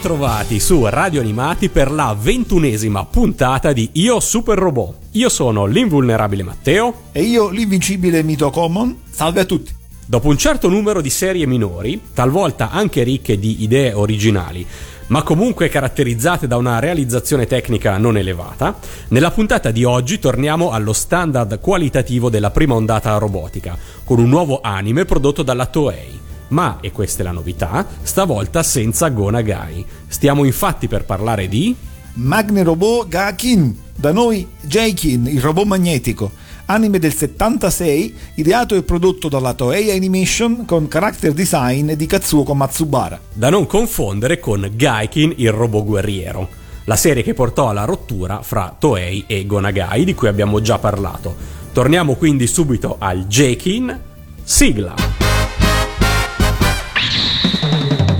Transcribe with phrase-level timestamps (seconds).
[0.00, 4.94] Ritrovati su Radio Animati per la ventunesima puntata di Io Super Robot.
[5.10, 7.02] Io sono l'invulnerabile Matteo.
[7.12, 8.96] E io l'invincibile Mito Common.
[9.10, 9.70] Salve a tutti.
[10.06, 14.66] Dopo un certo numero di serie minori, talvolta anche ricche di idee originali,
[15.08, 20.94] ma comunque caratterizzate da una realizzazione tecnica non elevata, nella puntata di oggi torniamo allo
[20.94, 26.19] standard qualitativo della prima ondata robotica, con un nuovo anime prodotto dalla Toei.
[26.50, 29.84] Ma, e questa è la novità, stavolta senza Go Nagai.
[30.06, 31.74] Stiamo infatti per parlare di...
[32.14, 33.78] Magne Robot Gakin.
[33.94, 36.30] Da noi Jaikin, il robot magnetico.
[36.66, 43.20] Anime del 76, ideato e prodotto dalla Toei Animation con character design di Katsuko Matsubara.
[43.32, 46.48] Da non confondere con Gaikin, il robot guerriero.
[46.84, 51.34] La serie che portò alla rottura fra Toei e Gonagai, di cui abbiamo già parlato.
[51.72, 54.00] Torniamo quindi subito al Jaikin.
[54.42, 55.19] Sigla!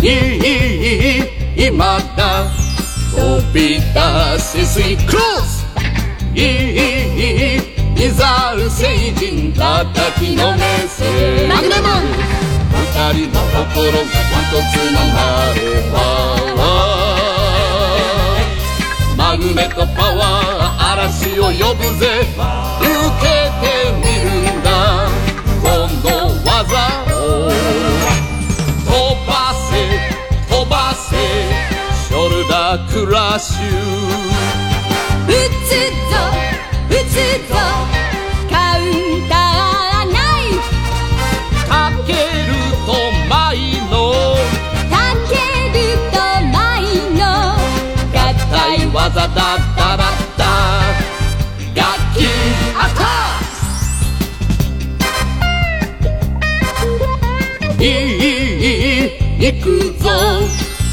[0.03, 2.51] いいいい今だ。
[3.11, 3.19] 飛
[3.53, 5.66] び出せスイクロス
[6.34, 6.47] いいい
[7.56, 11.84] いいざる星人叩きのめせマグナム
[12.72, 12.84] 二
[13.27, 13.99] 人の心が
[14.41, 15.19] 一つにな
[15.55, 15.60] れ
[15.91, 15.94] ば
[19.16, 22.06] マグネットパワー嵐を呼ぶぜ
[22.81, 22.89] 受
[23.21, 23.28] け
[23.60, 23.66] て
[23.99, 24.69] みるんだ。
[25.60, 25.66] こ
[26.03, 26.09] の
[26.47, 26.49] 技
[27.15, 33.66] をョルダークラッシュ
[35.26, 35.31] 打
[35.66, 35.70] つ
[36.10, 36.14] ぞ
[36.88, 37.14] 打つ
[37.48, 37.54] ぞ
[38.48, 41.72] カウンターナイフか
[42.06, 42.54] ける
[42.86, 42.91] と
[43.28, 43.56] マイ
[43.91, 43.97] の。
[44.88, 44.94] か
[45.28, 45.34] け
[45.76, 45.78] る
[46.12, 46.16] と
[46.53, 46.82] マイ
[47.19, 47.22] の。
[48.12, 48.14] 合
[48.50, 49.79] 体技だ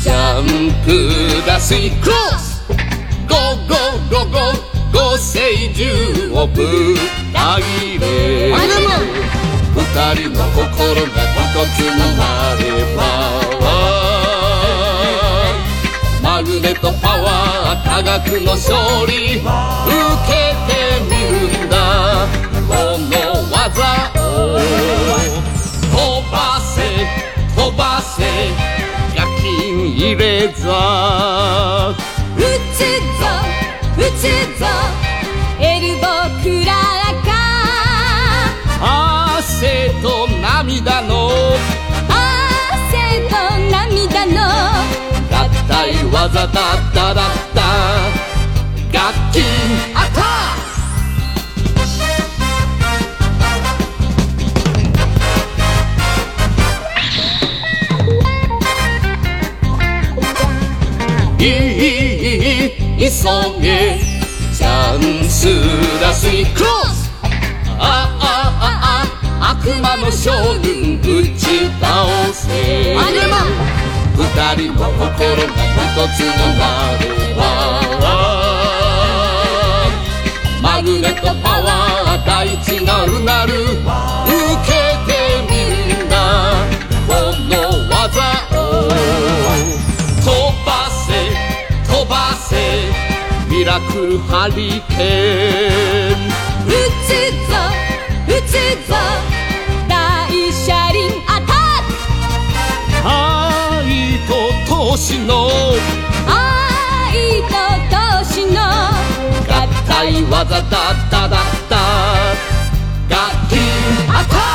[0.07, 0.45] ジャン
[0.85, 0.87] プ
[1.45, 2.63] だしクロス
[3.27, 6.95] ゴーゴーゴーゴーご星獣をぶっ
[7.33, 8.05] た切れ
[8.53, 8.55] 二
[10.15, 12.23] 人の心が一つにな
[12.55, 12.63] れ
[12.95, 12.99] ば
[16.23, 20.31] マグネットパワー科学の勝利受け
[20.71, 20.71] て
[21.03, 21.11] み
[21.49, 21.75] るんだ
[22.65, 23.11] この
[23.51, 23.67] 技
[24.15, 24.55] を
[25.91, 26.77] 飛ばせ
[27.57, 28.76] 飛ばせ
[29.97, 31.89] 入れざ
[32.37, 32.41] 撃
[32.71, 33.25] つぞ。
[33.97, 34.21] 撃つ
[34.59, 34.67] ぞ。
[35.59, 36.01] エルボ
[36.43, 37.27] クラーカ
[39.39, 41.11] 汗と涙の。
[42.07, 43.33] 汗と
[43.71, 44.37] 涙の。
[45.31, 46.53] 合体技だっ
[46.93, 47.61] ただった。
[48.93, 49.03] 楽
[49.33, 49.35] 器
[65.67, 67.11] ンスだしクロス。
[67.79, 67.81] あ
[68.19, 68.23] あ
[68.59, 72.97] ああ悪魔の将軍ぶち倒せ。
[72.97, 73.33] アニマ
[74.15, 74.21] 二
[74.55, 76.25] 人の心が一つに
[76.57, 76.63] な
[76.97, 77.01] る
[77.37, 77.41] わ
[80.61, 83.53] マグネットパワー大地なるなる。
[83.53, 83.75] 受
[84.65, 84.71] け
[85.05, 85.11] て
[85.49, 85.53] み
[85.93, 86.13] んだ
[87.07, 87.09] こ
[87.47, 87.53] の
[87.89, 87.95] 技
[88.57, 88.57] を。
[90.23, 90.25] 飛
[90.65, 90.67] ば
[91.05, 91.07] せ
[91.87, 93.06] 飛ばせ。
[93.56, 96.32] ミラクルハリケーン
[96.66, 96.72] 撃
[97.06, 97.08] つ
[97.48, 97.54] ぞ
[98.26, 98.52] 撃つ
[98.88, 98.94] ぞ
[99.88, 101.86] 大車輪アタッ
[103.02, 104.32] ク愛と
[104.74, 105.48] 闘志の
[106.26, 107.54] 愛と
[107.94, 110.70] 闘志の合体技だっ
[111.10, 111.76] ただった
[113.08, 113.52] 楽器
[114.08, 114.52] アタッ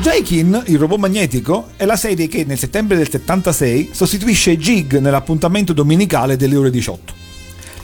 [0.00, 5.72] Jaikin, il robot magnetico, è la serie che nel settembre del 76 sostituisce Jig nell'appuntamento
[5.72, 7.21] domenicale delle ore 18.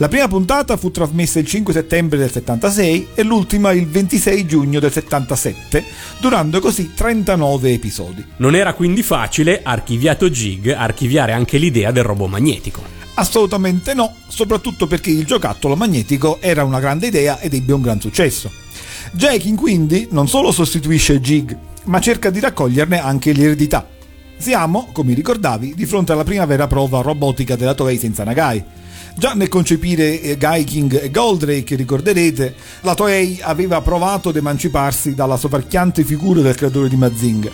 [0.00, 4.80] La prima puntata fu trasmessa il 5 settembre del 76 e l'ultima il 26 giugno
[4.80, 5.84] del 77,
[6.18, 8.24] durando così 39 episodi.
[8.38, 12.80] Non era quindi facile, archiviato Jig, archiviare anche l'idea del robot magnetico.
[13.12, 18.00] Assolutamente no, soprattutto perché il giocattolo magnetico era una grande idea ed ebbe un gran
[18.00, 18.50] successo.
[19.12, 21.54] Jaikin quindi non solo sostituisce Jig,
[21.84, 23.86] ma cerca di raccoglierne anche l'eredità.
[24.38, 28.64] Siamo, come ricordavi, di fronte alla prima vera prova robotica della Toei senza Nagai.
[29.20, 35.36] Già nel concepire eh, Gaiking e Goldrake, ricorderete, la Toei aveva provato ad emanciparsi dalla
[35.36, 37.50] soverchiante figura del creatore di Mazinga.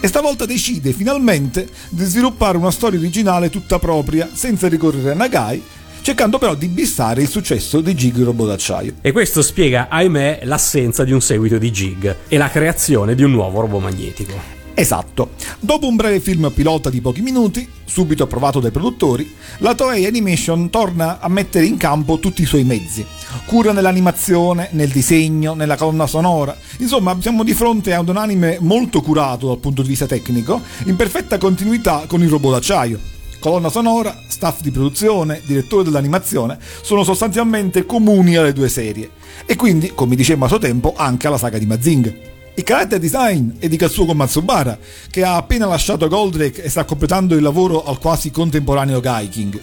[0.00, 5.60] E stavolta decide finalmente di sviluppare una storia originale tutta propria, senza ricorrere a Nagai,
[6.02, 8.92] cercando però di bissare il successo di Jig Robot d'acciaio.
[9.00, 13.32] E questo spiega, ahimè, l'assenza di un seguito di Jig e la creazione di un
[13.32, 14.57] nuovo robot magnetico.
[14.78, 15.30] Esatto.
[15.58, 19.28] Dopo un breve film pilota di pochi minuti, subito approvato dai produttori,
[19.58, 23.04] la Toei Animation torna a mettere in campo tutti i suoi mezzi.
[23.44, 26.56] Cura nell'animazione, nel disegno, nella colonna sonora.
[26.76, 30.94] Insomma, siamo di fronte a un anime molto curato dal punto di vista tecnico, in
[30.94, 33.00] perfetta continuità con il robot d'acciaio.
[33.40, 39.10] Colonna sonora, staff di produzione, direttore dell'animazione sono sostanzialmente comuni alle due serie
[39.44, 42.36] e quindi, come dicevamo a suo tempo, anche alla saga di Mazinga.
[42.58, 44.76] Il character design è di Katsuko Matsubara,
[45.12, 49.60] che ha appena lasciato Goldrake e sta completando il lavoro al quasi contemporaneo Gaiking.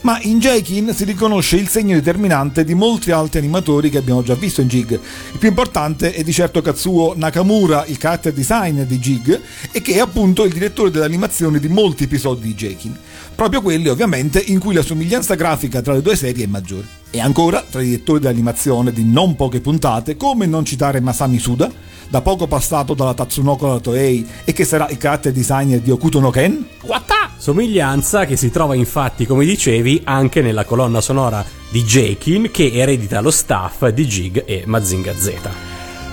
[0.00, 4.34] Ma in Jaikin si riconosce il segno determinante di molti altri animatori che abbiamo già
[4.34, 4.90] visto in Jig.
[4.90, 9.40] Il più importante è di certo Katsuo Nakamura, il character designer di Jig,
[9.70, 12.98] e che è appunto il direttore dell'animazione di molti episodi di Jaikin.
[13.34, 16.86] Proprio quelli ovviamente in cui la somiglianza grafica tra le due serie è maggiore.
[17.10, 21.70] E ancora, tra i direttori dell'animazione di non poche puntate, come non citare Masami Suda,
[22.08, 26.20] da poco passato dalla Tatsunoko alla Toei e che sarà il character designer di Okuto
[26.20, 26.66] no Ken?
[26.82, 27.30] Wata!
[27.38, 33.20] Somiglianza che si trova infatti, come dicevi, anche nella colonna sonora di Jaikin che eredita
[33.20, 35.32] lo staff di Jig e Mazinga Z.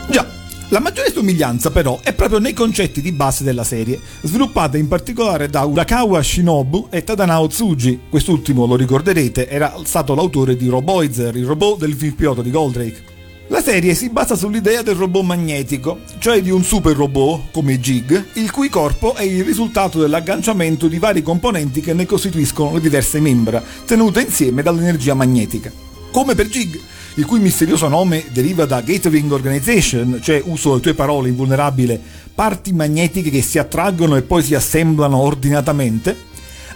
[0.10, 0.26] Già,
[0.70, 5.50] la maggiore somiglianza però è proprio nei concetti di base della serie, sviluppata in particolare
[5.50, 8.02] da Urakawa Shinobu e Tadanao Tsuji.
[8.10, 13.04] Quest'ultimo, lo ricorderete, era stato l'autore di Roboizer, il robot del film pilota di Goldrake.
[13.48, 18.26] La serie si basa sull'idea del robot magnetico, cioè di un super robot, come Jig,
[18.34, 23.20] il cui corpo è il risultato dell'agganciamento di vari componenti che ne costituiscono le diverse
[23.20, 25.72] membra, tenute insieme dall'energia magnetica.
[26.12, 26.80] Come per Jig,
[27.20, 32.00] il cui misterioso nome deriva da Gathering Organization, cioè uso le tue parole invulnerabile,
[32.34, 36.16] parti magnetiche che si attraggono e poi si assemblano ordinatamente,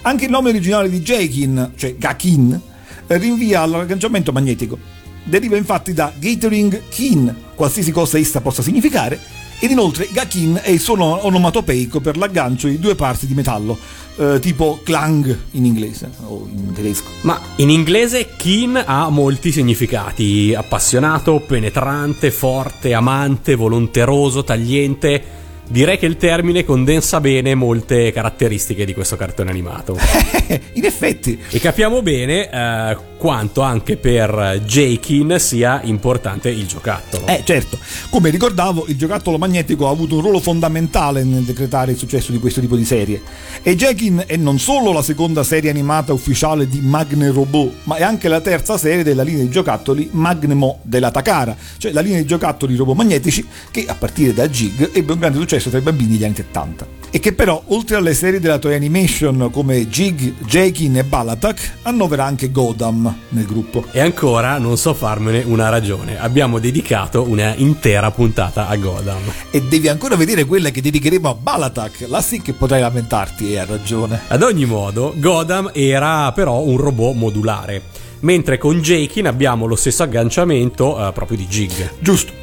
[0.02, 2.60] anche il nome originale di Jaikin, cioè Gakin,
[3.08, 4.78] rinvia all'arrangiamento magnetico.
[5.24, 9.18] Deriva infatti da Gathering Kin, qualsiasi cosa essa possa significare,
[9.64, 13.78] ed inoltre Gakin è il suo onomatopeico per l'aggancio di due parti di metallo,
[14.18, 17.08] eh, tipo clang in inglese o in tedesco.
[17.22, 25.24] Ma in inglese kin ha molti significati: appassionato, penetrante, forte, amante, volonteroso, tagliente.
[25.66, 29.98] Direi che il termine condensa bene molte caratteristiche di questo cartone animato.
[30.74, 31.40] in effetti.
[31.50, 37.26] E capiamo bene eh, quanto anche per Jaikin sia importante il giocattolo.
[37.28, 37.80] Eh certo,
[38.10, 42.40] come ricordavo il giocattolo magnetico ha avuto un ruolo fondamentale nel decretare il successo di
[42.40, 43.22] questo tipo di serie.
[43.62, 48.04] E Jaikin è non solo la seconda serie animata ufficiale di Magne Robot, ma è
[48.04, 52.26] anche la terza serie della linea di giocattoli Magnemo della Takara, cioè la linea di
[52.26, 56.18] giocattoli robot magnetici che a partire da Jig ebbe un grande successo tra i bambini
[56.18, 60.98] degli anni 70 e che però oltre alle serie della Toei Animation come Jig, Jaikin
[60.98, 63.86] e Balatak annovera anche Godam nel gruppo.
[63.92, 69.22] E ancora non so farmene una ragione, abbiamo dedicato una intera puntata a Godam.
[69.52, 73.60] E devi ancora vedere quella che dedicheremo a Balatak, là sì che potrai lamentarti e
[73.60, 74.22] hai ragione.
[74.30, 77.84] Ad ogni modo, Godam era però un robot modulare,
[78.22, 81.92] mentre con Jaikin abbiamo lo stesso agganciamento eh, proprio di Jig.
[82.00, 82.34] Giusto.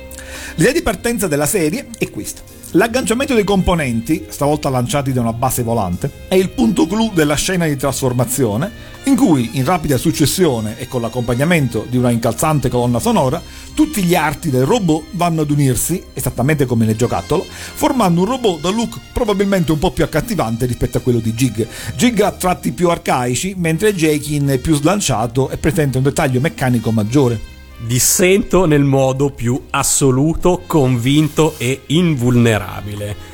[0.54, 2.58] L'idea di partenza della serie è questa.
[2.74, 7.66] L'agganciamento dei componenti, stavolta lanciati da una base volante, è il punto clou della scena
[7.66, 8.70] di trasformazione,
[9.04, 13.42] in cui, in rapida successione e con l'accompagnamento di una incalzante colonna sonora,
[13.74, 18.60] tutti gli arti del robot vanno ad unirsi, esattamente come nel giocattolo, formando un robot
[18.60, 21.66] da look probabilmente un po' più accattivante rispetto a quello di Jig.
[21.96, 26.92] Jig ha tratti più arcaici, mentre Jaikin è più slanciato e presenta un dettaglio meccanico
[26.92, 33.28] maggiore dissento nel modo più assoluto, convinto e invulnerabile.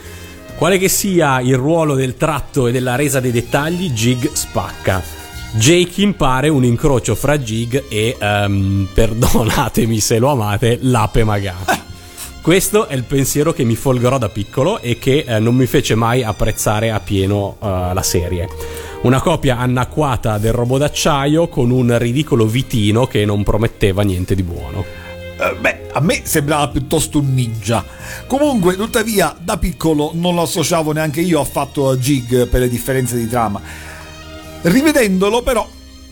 [0.57, 5.03] Quale che sia il ruolo del tratto e della resa dei dettagli, Jig spacca.
[5.53, 11.85] Jaikin pare un incrocio fra Jig e, um, perdonatemi se lo amate, l'ape magata.
[12.41, 15.97] Questo è il pensiero che mi folgorò da piccolo e che eh, non mi fece
[15.97, 18.49] mai apprezzare a pieno eh, la serie.
[19.03, 24.43] Una copia anacquata del robot d'acciaio con un ridicolo vitino che non prometteva niente di
[24.43, 24.85] buono.
[25.39, 27.85] Eh, beh, a me sembrava piuttosto un ninja.
[28.27, 33.17] Comunque, tuttavia, da piccolo non lo associavo neanche io affatto a Jig per le differenze
[33.17, 33.61] di trama.
[34.63, 35.69] Rivedendolo, però,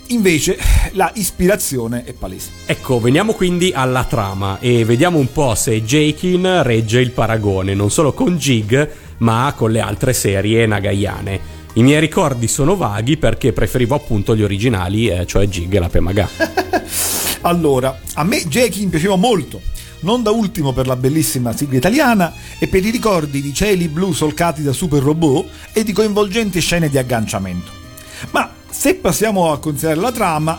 [0.08, 0.58] invece,
[0.92, 2.50] la ispirazione è palese.
[2.66, 7.90] Ecco, veniamo quindi alla trama e vediamo un po' se Jakin regge il paragone non
[7.90, 11.53] solo con Jig, ma con le altre serie nagayane.
[11.76, 15.88] I miei ricordi sono vaghi perché preferivo appunto gli originali, eh, cioè Jig e la
[15.88, 16.28] Pemaga.
[17.46, 19.60] Allora, a me Jakin piaceva molto,
[20.00, 24.12] non da ultimo per la bellissima sigla italiana e per i ricordi di cieli blu
[24.12, 27.70] solcati da super robot e di coinvolgenti scene di agganciamento.
[28.30, 30.58] Ma se passiamo a considerare la trama,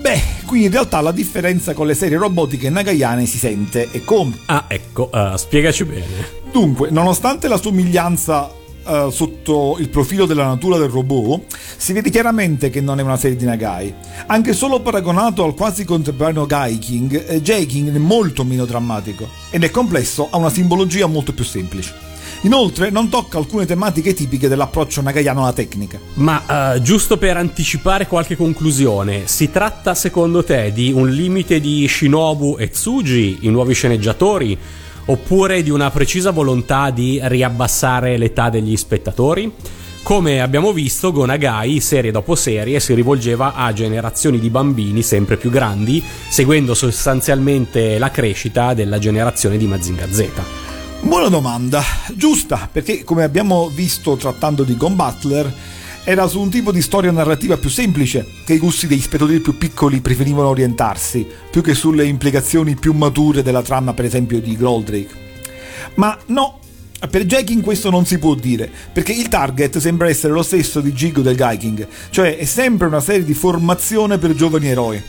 [0.00, 4.38] beh, qui in realtà la differenza con le serie robotiche nagayane si sente e come.
[4.46, 6.28] Ah, ecco, eh, spiegaci bene.
[6.50, 8.57] Dunque, nonostante la somiglianza
[8.88, 13.16] eh, sotto il profilo della natura del robot, si vede chiaramente che non è una
[13.16, 13.94] serie di Nagai.
[14.26, 19.70] Anche solo paragonato al quasi contemporaneo Gaiking, eh, J-King è molto meno drammatico e nel
[19.70, 22.06] complesso ha una simbologia molto più semplice.
[22.42, 25.98] Inoltre non tocca alcune tematiche tipiche dell'approccio nagaiano alla tecnica.
[26.14, 31.86] Ma eh, giusto per anticipare qualche conclusione, si tratta secondo te di un limite di
[31.88, 34.56] Shinobu e Tsuji, i nuovi sceneggiatori,
[35.10, 39.52] oppure di una precisa volontà di riabbassare l'età degli spettatori?
[40.02, 45.50] Come abbiamo visto, Gonagai, serie dopo serie, si rivolgeva a generazioni di bambini sempre più
[45.50, 50.28] grandi, seguendo sostanzialmente la crescita della generazione di Mazinga Z.
[51.00, 51.82] Buona domanda,
[52.14, 55.52] giusta, perché come abbiamo visto trattando di Gon Butler,
[56.08, 59.58] era su un tipo di storia narrativa più semplice che i gusti degli spettatori più
[59.58, 65.10] piccoli preferivano orientarsi, più che sulle implicazioni più mature della trama, per esempio, di Goldrake.
[65.96, 66.60] Ma no,
[67.10, 70.92] per Jacking questo non si può dire, perché il target sembra essere lo stesso di
[70.92, 75.02] Jig del Gaiking, cioè è sempre una serie di formazione per giovani eroi.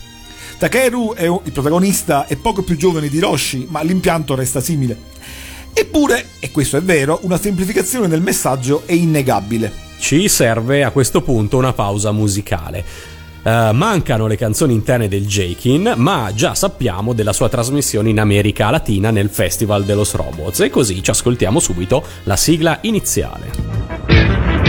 [0.58, 1.14] Takeru
[1.44, 5.08] il protagonista è poco più giovane di Roshi, ma l'impianto resta simile.
[5.72, 9.72] Eppure, e questo è vero, una semplificazione del messaggio è innegabile.
[9.98, 12.84] Ci serve a questo punto una pausa musicale.
[13.42, 18.68] Uh, mancano le canzoni interne del Jakin, ma già sappiamo della sua trasmissione in America
[18.68, 24.59] Latina nel Festival de los Robots e così ci ascoltiamo subito la sigla iniziale.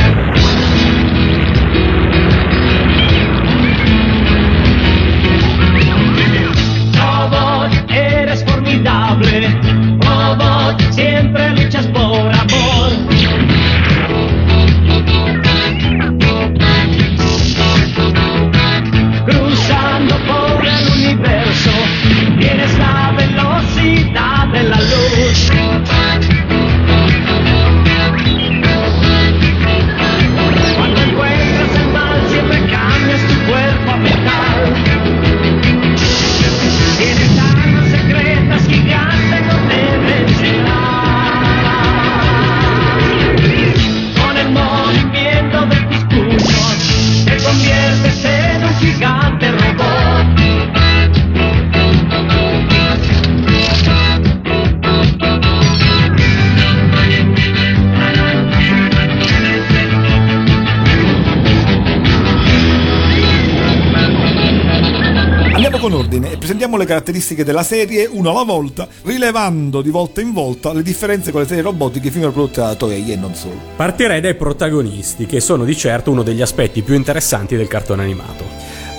[66.72, 71.32] Presentiamo le caratteristiche della serie uno alla volta, rilevando di volta in volta le differenze
[71.32, 73.60] con le serie robotiche finora prodotte da Toei e non solo.
[73.76, 78.46] Partirei dai protagonisti, che sono di certo uno degli aspetti più interessanti del cartone animato.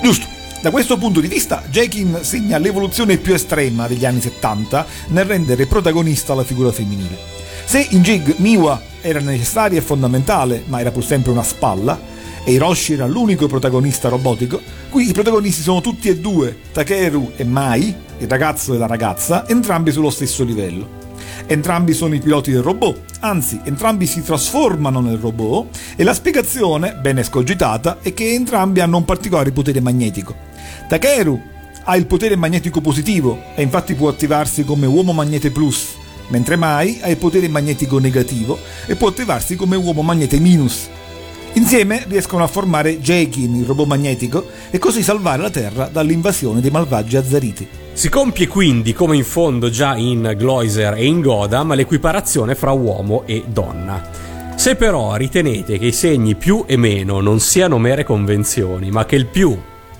[0.01, 0.31] Giusto.
[0.61, 5.65] Da questo punto di vista, Jakin segna l'evoluzione più estrema degli anni 70 nel rendere
[5.65, 7.17] protagonista la figura femminile.
[7.65, 11.99] Se in Jig Miwa era necessaria e fondamentale, ma era pur sempre una spalla,
[12.43, 17.43] e Hiroshi era l'unico protagonista robotico, qui i protagonisti sono tutti e due, Takeru e
[17.43, 21.01] Mai, il ragazzo e la ragazza, entrambi sullo stesso livello.
[21.45, 26.95] Entrambi sono i piloti del robot, anzi entrambi si trasformano nel robot e la spiegazione,
[26.95, 30.35] ben escogitata, è che entrambi hanno un particolare potere magnetico.
[30.87, 31.41] Takeru
[31.85, 35.95] ha il potere magnetico positivo e infatti può attivarsi come uomo magnete plus,
[36.27, 40.87] mentre Mai ha il potere magnetico negativo e può attivarsi come uomo magnete minus.
[41.55, 46.71] Insieme riescono a formare Jakin, il robot magnetico, e così salvare la Terra dall'invasione dei
[46.71, 47.67] malvagi azzariti.
[47.93, 53.21] Si compie quindi, come in fondo già in Gloiser e in Godam, l'equiparazione fra uomo
[53.27, 54.01] e donna.
[54.55, 59.15] Se però ritenete che i segni più e meno non siano mere convenzioni, ma che
[59.15, 59.55] il più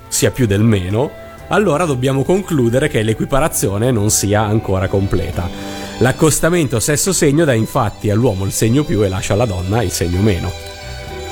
[0.07, 1.11] sia più del meno,
[1.49, 5.47] allora dobbiamo concludere che l'equiparazione non sia ancora completa.
[5.99, 10.72] L'accostamento sesso-segno dà infatti all'uomo il segno più e lascia alla donna il segno meno.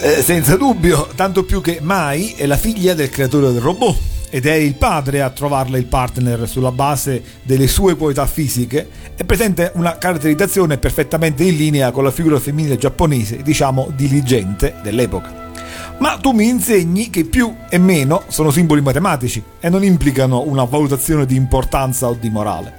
[0.04, 3.96] Eh, senza dubbio, tanto più che Mai è la figlia del creatore del robot
[4.32, 9.24] ed è il padre a trovarle il partner sulla base delle sue qualità fisiche, è
[9.24, 15.52] presente una caratterizzazione perfettamente in linea con la figura femminile giapponese, diciamo diligente, dell'epoca.
[16.00, 20.64] Ma tu mi insegni che più e meno sono simboli matematici e non implicano una
[20.64, 22.74] valutazione di importanza o di morale.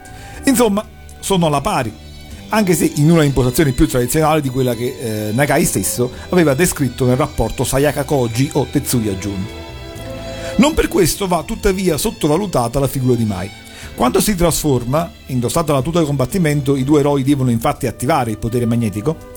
[0.47, 0.85] Insomma,
[1.21, 1.95] sono alla pari,
[2.55, 7.07] anche se in una impostazione più tradizionale di quella che eh, Nagai stesso aveva descritto
[7.07, 9.47] nel rapporto Sayaka Koji o Tetsuya Jun.
[10.57, 13.51] Non per questo va tuttavia sottovalutata la figura di Mai.
[13.95, 18.39] Quando si trasforma, indossata la tuta di combattimento, i due eroi devono infatti attivare il
[18.39, 19.32] potere magnetico,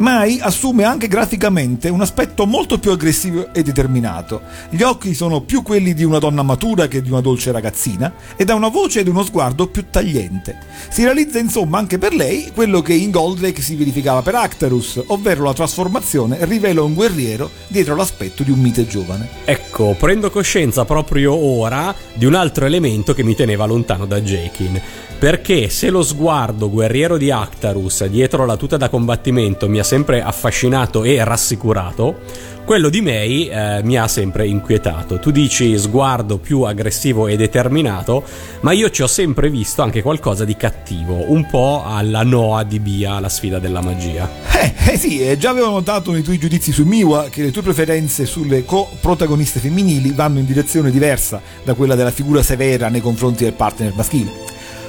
[0.00, 4.40] Mai assume anche graficamente un aspetto molto più aggressivo e determinato.
[4.70, 8.48] Gli occhi sono più quelli di una donna matura che di una dolce ragazzina ed
[8.48, 10.56] ha una voce ed uno sguardo più tagliente.
[10.88, 15.44] Si realizza insomma anche per lei quello che in Goldrake si verificava per Actarus, ovvero
[15.44, 19.28] la trasformazione rivela un guerriero dietro l'aspetto di un mite giovane.
[19.44, 24.80] Ecco, prendo coscienza proprio ora di un altro elemento che mi teneva lontano da Jakin.
[25.20, 30.22] Perché se lo sguardo guerriero di Actarus dietro la tuta da combattimento mi ha sempre
[30.22, 32.20] affascinato e rassicurato,
[32.64, 35.18] quello di May eh, mi ha sempre inquietato.
[35.18, 38.22] Tu dici sguardo più aggressivo e determinato,
[38.60, 42.78] ma io ci ho sempre visto anche qualcosa di cattivo, un po' alla Noah di
[42.78, 44.30] Bia, la sfida della magia.
[44.60, 47.62] Eh, eh sì, eh, già avevo notato nei tuoi giudizi su Miwa che le tue
[47.62, 53.42] preferenze sulle co-protagoniste femminili vanno in direzione diversa da quella della figura severa nei confronti
[53.42, 54.30] del partner maschile.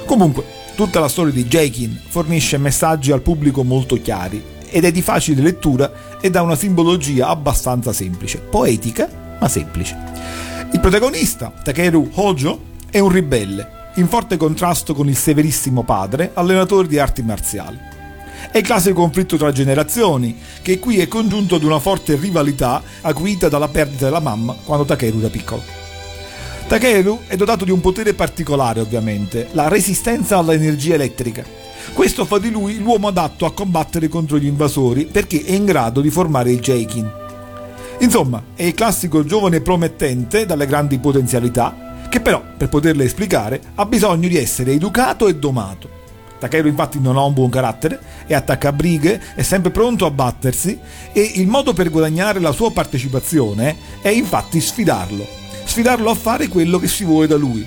[0.04, 0.44] Comunque,
[0.76, 5.42] tutta la storia di Jakin fornisce messaggi al pubblico molto chiari ed è di facile
[5.42, 9.96] lettura e dà una simbologia abbastanza semplice, poetica ma semplice.
[10.72, 12.60] Il protagonista, Takeru Hojo,
[12.90, 17.78] è un ribelle, in forte contrasto con il severissimo padre, allenatore di arti marziali.
[18.50, 23.48] È il classico conflitto tra generazioni, che qui è congiunto ad una forte rivalità acuita
[23.48, 25.62] dalla perdita della mamma quando Takeru era piccolo.
[26.72, 31.44] Takeru è dotato di un potere particolare, ovviamente, la resistenza all'energia elettrica.
[31.92, 36.00] Questo fa di lui l'uomo adatto a combattere contro gli invasori perché è in grado
[36.00, 37.12] di formare il Jaikin.
[37.98, 43.84] Insomma, è il classico giovane promettente dalle grandi potenzialità, che però, per poterle esplicare, ha
[43.84, 45.90] bisogno di essere educato e domato.
[46.38, 50.78] Takeru infatti non ha un buon carattere, è attaccabrighe, è sempre pronto a battersi
[51.12, 56.78] e il modo per guadagnare la sua partecipazione è infatti sfidarlo sfidarlo a fare quello
[56.78, 57.66] che si vuole da lui.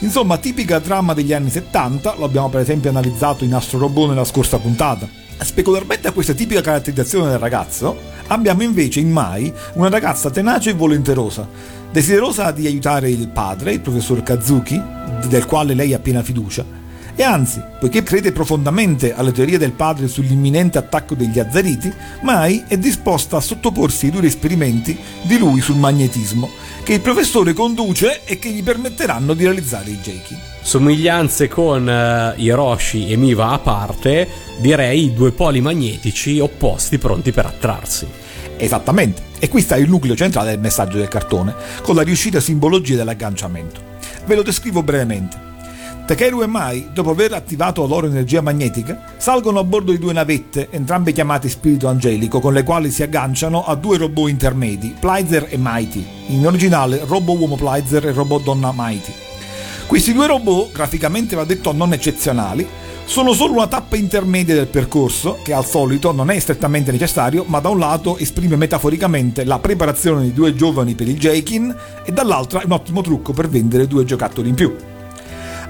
[0.00, 4.24] Insomma, tipica trama degli anni 70, lo abbiamo per esempio analizzato in Astro Robot nella
[4.24, 5.08] scorsa puntata.
[5.38, 7.96] Specularmente a questa tipica caratterizzazione del ragazzo,
[8.28, 11.48] abbiamo invece in Mai una ragazza tenace e volenterosa,
[11.90, 14.80] desiderosa di aiutare il padre, il professor Kazuki,
[15.28, 16.82] del quale lei ha piena fiducia,
[17.16, 22.76] e anzi, poiché crede profondamente alle teorie del padre sull'imminente attacco degli Azzariti, Mai è
[22.76, 26.50] disposta a sottoporsi ai duri esperimenti di lui sul magnetismo,
[26.84, 30.36] che il professore conduce e che gli permetteranno di realizzare i Jeki.
[30.60, 37.46] Somiglianze con uh, Hiroshi e Miva a parte, direi due poli magnetici opposti pronti per
[37.46, 38.06] attrarsi.
[38.58, 42.96] Esattamente, e qui sta il nucleo centrale del messaggio del cartone, con la riuscita simbologia
[42.96, 43.80] dell'agganciamento.
[44.26, 45.53] Ve lo descrivo brevemente.
[46.06, 50.12] Takeru e Mai, dopo aver attivato la loro energia magnetica, salgono a bordo di due
[50.12, 55.46] navette, entrambe chiamate Spirito Angelico, con le quali si agganciano a due robot intermedi, Plizer
[55.48, 59.14] e Mighty, in originale Robot Uomo Plizer e Robot Donna Mighty.
[59.86, 62.68] Questi due robot, graficamente va detto non eccezionali,
[63.06, 67.60] sono solo una tappa intermedia del percorso, che al solito non è strettamente necessario, ma
[67.60, 72.60] da un lato esprime metaforicamente la preparazione di due giovani per il Jaikin e dall'altra
[72.60, 74.92] è un ottimo trucco per vendere due giocattoli in più.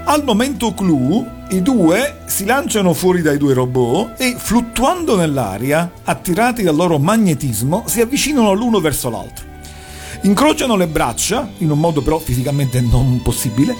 [0.07, 6.63] Al momento clou, i due si lanciano fuori dai due robot e, fluttuando nell'aria, attirati
[6.63, 9.47] dal loro magnetismo, si avvicinano l'uno verso l'altro.
[10.23, 13.75] Incrociano le braccia, in un modo però fisicamente non possibile,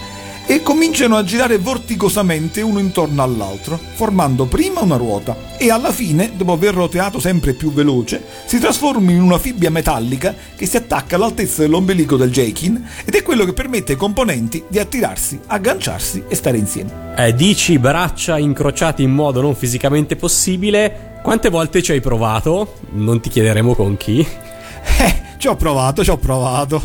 [0.47, 6.31] e cominciano a girare vorticosamente uno intorno all'altro, formando prima una ruota e alla fine,
[6.35, 11.15] dopo aver roteato sempre più veloce, si trasformano in una fibbia metallica che si attacca
[11.15, 16.35] all'altezza dell'ombelico del Jakin ed è quello che permette ai componenti di attirarsi, agganciarsi e
[16.35, 17.13] stare insieme.
[17.17, 21.19] Eh, dici braccia incrociate in modo non fisicamente possibile.
[21.23, 22.75] Quante volte ci hai provato?
[22.91, 24.19] Non ti chiederemo con chi.
[24.19, 26.81] Eh, ci ho provato, ci ho provato.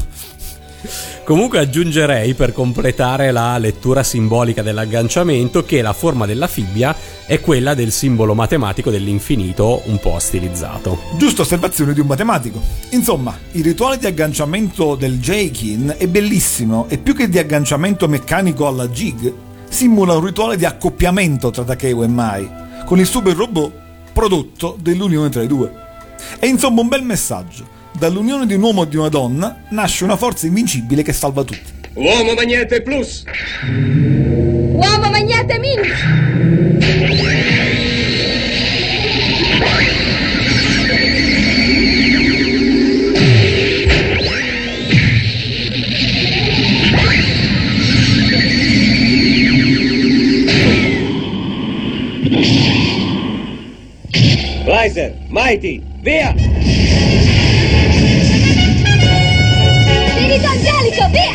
[1.30, 6.92] Comunque aggiungerei per completare la lettura simbolica dell'agganciamento che la forma della fibbia
[7.24, 10.98] è quella del simbolo matematico dell'infinito un po' stilizzato.
[11.16, 12.60] Giusta osservazione di un matematico.
[12.90, 18.66] Insomma, il rituale di agganciamento del Jaikin è bellissimo e più che di agganciamento meccanico
[18.66, 19.32] alla jig,
[19.68, 22.50] simula un rituale di accoppiamento tra Takeo e Mai,
[22.84, 23.72] con il super robot
[24.12, 25.72] prodotto dell'unione tra i due.
[26.40, 27.78] È insomma un bel messaggio.
[27.92, 31.78] Dall'unione di un uomo e di una donna nasce una forza invincibile che salva tutti.
[31.94, 33.24] Uomo Magnete Plus!
[33.62, 35.80] Uomo Magnete Min!
[54.64, 56.34] Weiser, Mighty, via!
[61.00, 61.32] Angelico, via!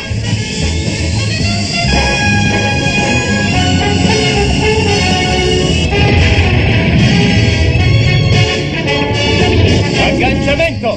[10.06, 10.90] Agganciamento!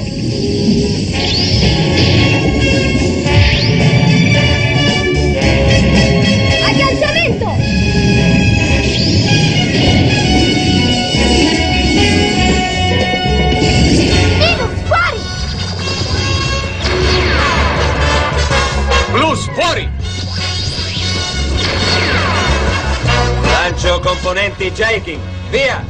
[24.50, 25.84] Componenti Jaking, via!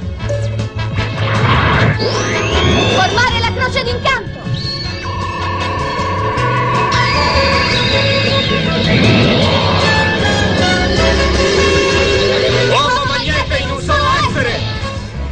[2.94, 4.38] Formare la croce d'incanto!
[12.68, 14.60] Uomo Magnete in un solo essere!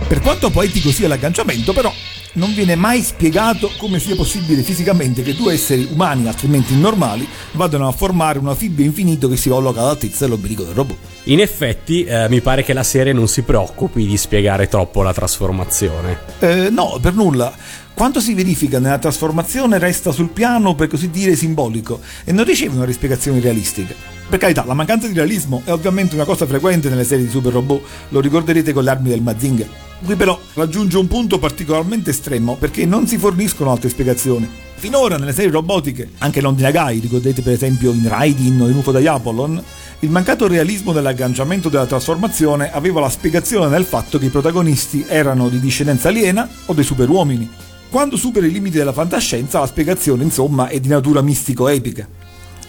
[0.08, 1.92] Per quanto poetico sia l'agganciamento, però,
[2.34, 7.88] non viene mai spiegato come sia possibile fisicamente che due esseri umani, altrimenti normali, vadano
[7.88, 10.96] a formare una fibbia infinito che si colloca all'altezza dell'ombelico del robot.
[11.24, 15.12] In effetti, eh, mi pare che la serie non si preoccupi di spiegare troppo la
[15.12, 16.18] trasformazione.
[16.38, 17.52] Eh, no, per nulla.
[17.98, 22.76] Quanto si verifica nella trasformazione resta sul piano, per così dire, simbolico e non riceve
[22.76, 23.92] una rispiegazione realistica.
[24.28, 27.52] Per carità, la mancanza di realismo è ovviamente una cosa frequente nelle serie di super
[27.52, 29.66] robot, lo ricorderete con le armi del Mazinga.
[30.04, 34.48] Qui però raggiunge un punto particolarmente estremo perché non si forniscono altre spiegazioni.
[34.76, 38.76] Finora nelle serie robotiche, anche non di Nagai, ricordate per esempio in Raidin o in
[38.76, 39.60] UFO di Apollon,
[39.98, 45.48] il mancato realismo dell'agganciamento della trasformazione aveva la spiegazione nel fatto che i protagonisti erano
[45.48, 47.66] di discendenza aliena o dei superuomini.
[47.90, 52.06] Quando supera i limiti della fantascienza, la spiegazione, insomma, è di natura mistico-epica.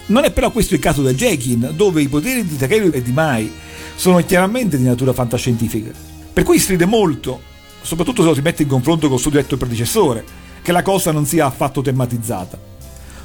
[0.06, 3.12] Non è però questo il caso del Jekin, dove i poteri di Takeru e di
[3.12, 3.52] Mai
[3.96, 5.92] sono chiaramente di natura fantascientifica.
[6.32, 7.42] Per cui stride molto,
[7.82, 10.24] soprattutto se lo si mette in confronto col suo diretto predecessore,
[10.62, 12.58] che la cosa non sia affatto tematizzata.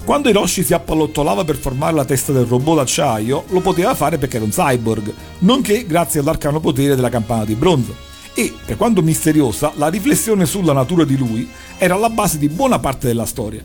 [0.05, 4.37] Quando Hiroshi si appallottolava per formare la testa del robot d'acciaio, lo poteva fare perché
[4.37, 8.14] era un cyborg, nonché grazie all'arcano potere della campana di bronzo.
[8.35, 12.81] E, per quanto misteriosa, la riflessione sulla natura di lui era alla base di buona
[12.81, 13.63] parte della storia.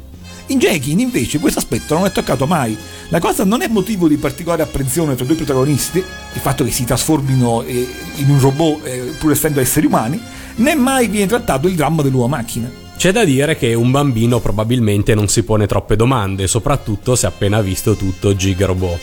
[0.48, 2.78] In Jekin, invece, questo aspetto non è toccato mai.
[3.10, 6.72] La cosa non è motivo di particolare apprensione tra i due protagonisti, il fatto che
[6.72, 10.20] si trasformino eh, in un robot eh, pur essendo esseri umani,
[10.56, 12.70] né mai viene trattato il dramma dell'uomo macchina.
[12.98, 17.30] C'è da dire che un bambino probabilmente non si pone troppe domande, soprattutto se ha
[17.30, 19.00] appena visto tutto Gig Robot.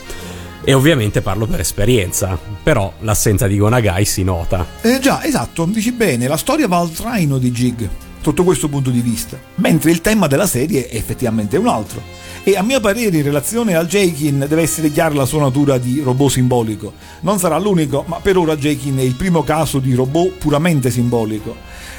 [0.69, 4.67] E ovviamente parlo per esperienza, però l'assenza di Gonagai si nota.
[4.81, 7.89] Eh già, esatto, dici bene, la storia va al traino di Jig,
[8.21, 12.03] sotto questo punto di vista, mentre il tema della serie è effettivamente un altro.
[12.43, 16.01] E a mio parere in relazione al Jakin deve essere chiara la sua natura di
[16.01, 16.95] robot simbolico.
[17.21, 21.55] Non sarà l'unico, ma per ora Jakin è il primo caso di robot puramente simbolico.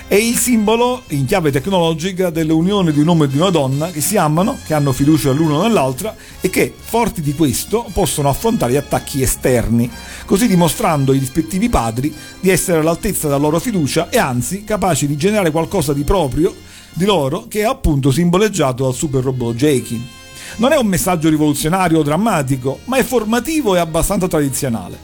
[0.09, 3.99] È il simbolo, in chiave tecnologica, dell'unione di un uomo e di una donna che
[3.99, 8.77] si amano, che hanno fiducia l'uno nell'altra e che, forti di questo, possono affrontare gli
[8.77, 9.91] attacchi esterni,
[10.25, 15.17] così dimostrando ai rispettivi padri di essere all'altezza della loro fiducia e anzi capaci di
[15.17, 16.55] generare qualcosa di proprio
[16.93, 20.07] di loro che è appunto simboleggiato dal super robot Jakin.
[20.55, 24.97] Non è un messaggio rivoluzionario o drammatico, ma è formativo e abbastanza tradizionale.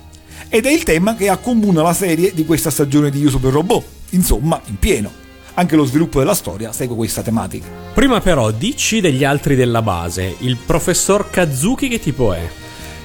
[0.47, 3.83] Ed è il tema che accomuna la serie di questa stagione di Io Super Robot,
[4.13, 5.11] insomma, in pieno.
[5.55, 7.67] Anche lo sviluppo della storia segue questa tematica.
[7.93, 12.49] Prima però dici degli altri della base, il professor Kazuki che tipo è?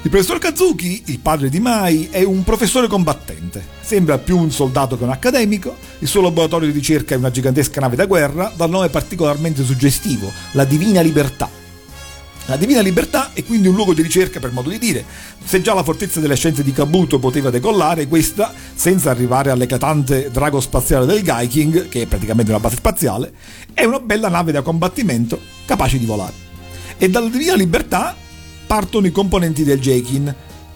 [0.03, 3.63] Il professor Kazuki, il padre di Mai, è un professore combattente.
[3.81, 5.77] Sembra più un soldato che un accademico.
[5.99, 10.31] Il suo laboratorio di ricerca è una gigantesca nave da guerra dal nome particolarmente suggestivo,
[10.53, 11.58] la Divina Libertà.
[12.49, 15.05] La Divina Libertà è quindi un luogo di ricerca per modo di dire.
[15.45, 20.59] Se già la fortezza delle scienze di Kabuto poteva decollare, questa, senza arrivare all'eclatante drago
[20.59, 23.35] spaziale del Gaiking, che è praticamente una base spaziale,
[23.75, 26.33] è una bella nave da combattimento capace di volare.
[26.97, 28.17] E dalla Divina Libertà
[28.67, 30.35] partono i componenti del Jakin,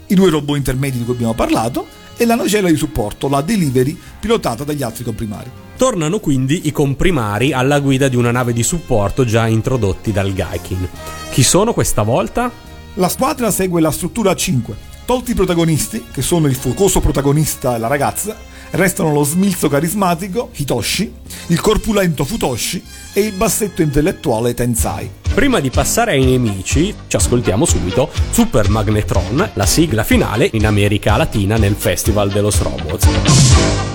[0.09, 1.87] i due robot intermedi di cui abbiamo parlato,
[2.23, 5.51] e la nocella di supporto, la Delivery, pilotata dagli altri comprimari.
[5.77, 10.89] Tornano quindi i comprimari alla guida di una nave di supporto già introdotti dal Gaikin.
[11.31, 12.51] Chi sono questa volta?
[12.95, 14.91] La squadra segue la struttura 5.
[15.05, 18.37] Tolti i protagonisti, che sono il focoso protagonista e la ragazza,
[18.73, 21.13] restano lo smilzo carismatico Hitoshi,
[21.49, 22.83] il corpulento Futoshi
[23.13, 25.11] e il bassetto intellettuale Tensai.
[25.35, 31.17] Prima di passare ai nemici, ci ascoltiamo subito Super Magnetron, la sigla finale in America
[31.17, 33.92] Latina nel Festival de los Robots.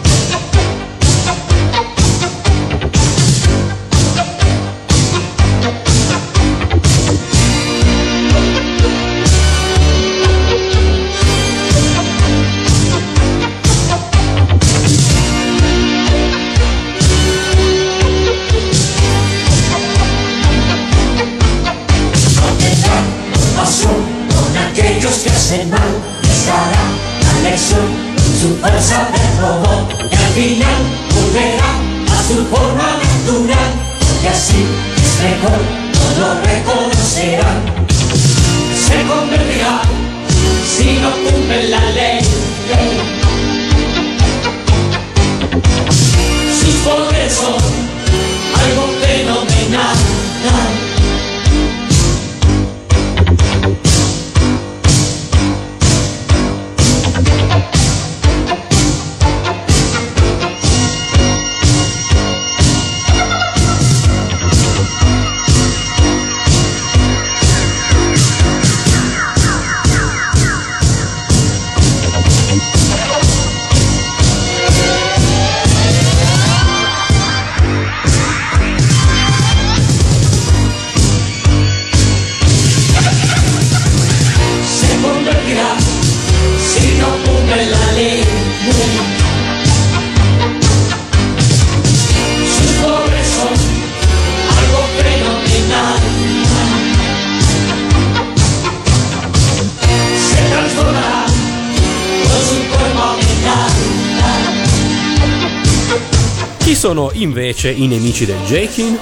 [107.58, 109.00] Invece i nemici del Jakin?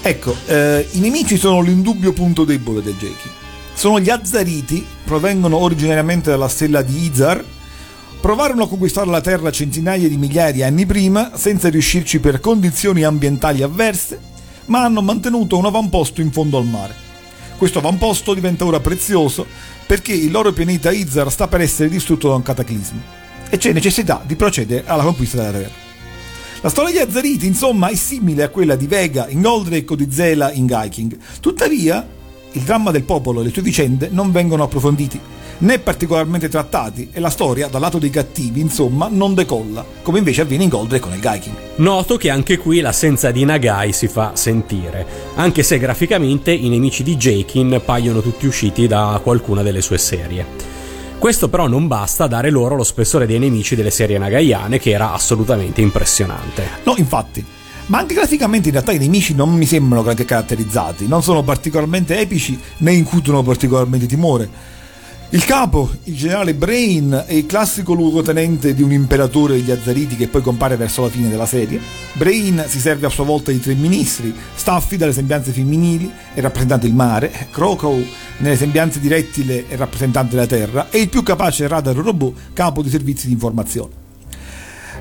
[0.00, 3.28] Ecco, eh, i nemici sono l'indubbio punto debole del Jeki.
[3.74, 7.44] Sono gli Azzariti, provengono originariamente dalla stella di Izar,
[8.22, 13.02] provarono a conquistare la Terra centinaia di migliaia di anni prima, senza riuscirci per condizioni
[13.02, 14.18] ambientali avverse,
[14.66, 16.94] ma hanno mantenuto un avamposto in fondo al mare.
[17.58, 19.46] Questo avamposto diventa ora prezioso
[19.86, 23.02] perché il loro pianeta Izar sta per essere distrutto da un cataclisma
[23.50, 25.83] e c'è necessità di procedere alla conquista della Terra.
[26.64, 30.06] La storia di Azzariti, insomma, è simile a quella di Vega in Goldrake o di
[30.10, 31.14] Zela in Viking.
[31.38, 32.08] Tuttavia,
[32.52, 35.20] il dramma del popolo e le sue vicende non vengono approfonditi,
[35.58, 40.40] né particolarmente trattati, e la storia, dal lato dei cattivi, insomma, non decolla, come invece
[40.40, 41.54] avviene in Goldrake con il Viking.
[41.76, 47.02] Noto che anche qui l'assenza di Nagai si fa sentire, anche se graficamente i nemici
[47.02, 50.73] di Jakin paiono tutti usciti da qualcuna delle sue serie.
[51.24, 54.90] Questo però non basta a dare loro lo spessore dei nemici delle serie nagaiane che
[54.90, 56.68] era assolutamente impressionante.
[56.84, 57.42] No, infatti.
[57.86, 62.20] Ma anche graficamente in realtà i nemici non mi sembrano granché caratterizzati, non sono particolarmente
[62.20, 64.50] epici né incutono particolarmente timore.
[65.30, 70.28] Il capo, il generale Brain, è il classico luogotenente di un imperatore degli Azzariti che
[70.28, 71.80] poi compare verso la fine della serie.
[72.12, 76.86] Brain si serve a sua volta di tre ministri, Staffy dalle sembianze femminili è rappresentante
[76.86, 78.00] del mare, Crocow
[78.38, 82.80] nelle sembianze di rettile è rappresentante della terra e il più capace radar robot capo
[82.82, 84.02] di servizi di informazione.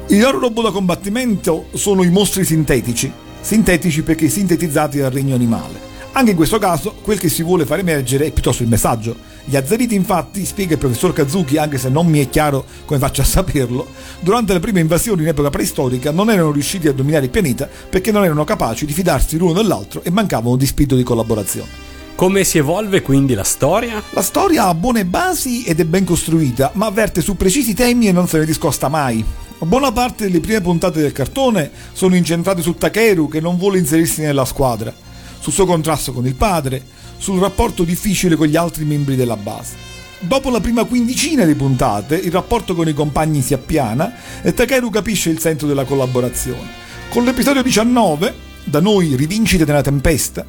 [0.08, 5.92] I loro robot da combattimento sono i mostri sintetici, sintetici perché sintetizzati dal regno animale.
[6.14, 9.33] Anche in questo caso, quel che si vuole far emergere è piuttosto il messaggio.
[9.45, 13.23] Gli Azzariti, infatti, spiega il professor Kazuki, anche se non mi è chiaro come faccia
[13.23, 13.88] a saperlo,
[14.21, 18.12] durante le prime invasioni in epoca preistorica non erano riusciti a dominare il pianeta perché
[18.12, 21.91] non erano capaci di fidarsi l'uno dell'altro e mancavano di spirito di collaborazione.
[22.15, 24.01] Come si evolve quindi la storia?
[24.12, 28.13] La storia ha buone basi ed è ben costruita, ma avverte su precisi temi e
[28.13, 29.25] non se ne discosta mai.
[29.58, 34.21] Buona parte delle prime puntate del cartone sono incentrate su Takeru che non vuole inserirsi
[34.21, 34.93] nella squadra,
[35.39, 36.82] sul suo contrasto con il padre,
[37.24, 39.76] sul rapporto difficile con gli altri membri della base.
[40.20, 44.90] Dopo la prima quindicina di puntate, il rapporto con i compagni si appiana e Takeru
[44.90, 46.70] capisce il senso della collaborazione.
[47.08, 48.34] Con l'episodio 19,
[48.66, 50.46] da noi Rivincite nella tempesta,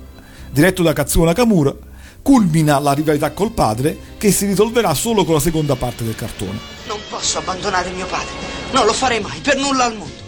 [0.50, 1.72] diretto da Katsuo Nakamura,
[2.20, 6.58] culmina la rivalità col padre che si risolverà solo con la seconda parte del cartone.
[6.88, 8.34] Non posso abbandonare mio padre.
[8.72, 10.22] Non lo farei mai, per nulla al mondo.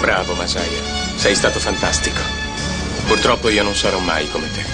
[0.00, 2.18] Bravo Masaya, sei stato fantastico.
[3.06, 4.64] Purtroppo io non sarò mai come te.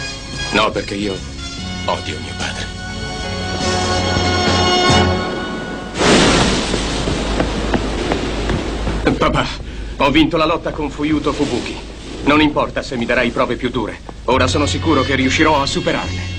[0.52, 1.18] No, perché io
[1.86, 2.64] odio mio padre.
[9.18, 9.44] Papà,
[9.96, 11.76] ho vinto la lotta con Fuyuto Fubuki.
[12.26, 13.98] Non importa se mi darai prove più dure.
[14.26, 16.35] Ora sono sicuro che riuscirò a superarle.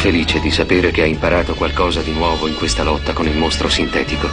[0.00, 3.68] Felice di sapere che hai imparato qualcosa di nuovo in questa lotta con il mostro
[3.68, 4.30] sintetico.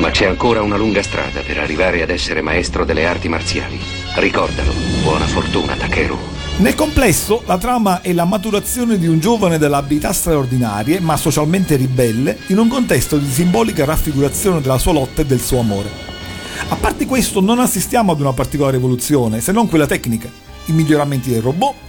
[0.00, 3.80] Ma c'è ancora una lunga strada per arrivare ad essere maestro delle arti marziali.
[4.16, 4.70] Ricordalo.
[5.02, 6.18] Buona fortuna, Takeru.
[6.58, 11.76] Nel complesso, la trama è la maturazione di un giovane dalle abilità straordinarie, ma socialmente
[11.76, 15.88] ribelle, in un contesto di simbolica raffigurazione della sua lotta e del suo amore.
[16.68, 20.30] A parte questo, non assistiamo ad una particolare evoluzione, se non quella tecnica.
[20.66, 21.86] I miglioramenti del robot,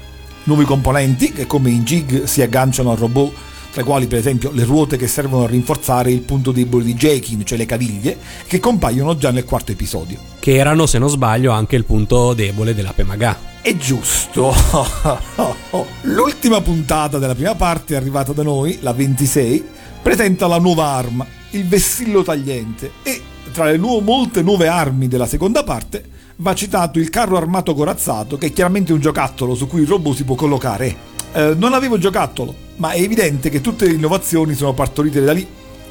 [0.49, 3.31] nuovi componenti che come in Jig si agganciano al robot,
[3.71, 6.95] tra i quali per esempio le ruote che servono a rinforzare il punto debole di
[6.95, 10.17] Jakin, cioè le caviglie, che compaiono già nel quarto episodio.
[10.39, 13.37] Che erano, se non sbaglio, anche il punto debole della Pemaga.
[13.61, 14.51] È giusto.
[16.01, 19.63] L'ultima puntata della prima parte arrivata da noi, la 26,
[20.01, 23.21] presenta la nuova arma, il vessillo tagliente e
[23.53, 28.37] tra le nuove, molte nuove armi della seconda parte va citato il carro armato corazzato
[28.37, 31.07] che è chiaramente un giocattolo su cui il robot si può collocare.
[31.33, 35.45] Eh, non avevo giocattolo, ma è evidente che tutte le innovazioni sono partorite da lì,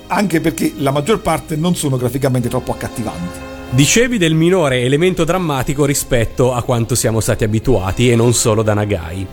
[0.07, 3.47] anche perché la maggior parte non sono graficamente troppo accattivanti.
[3.71, 8.73] Dicevi del minore elemento drammatico rispetto a quanto siamo stati abituati e non solo da
[8.73, 9.27] Nagai.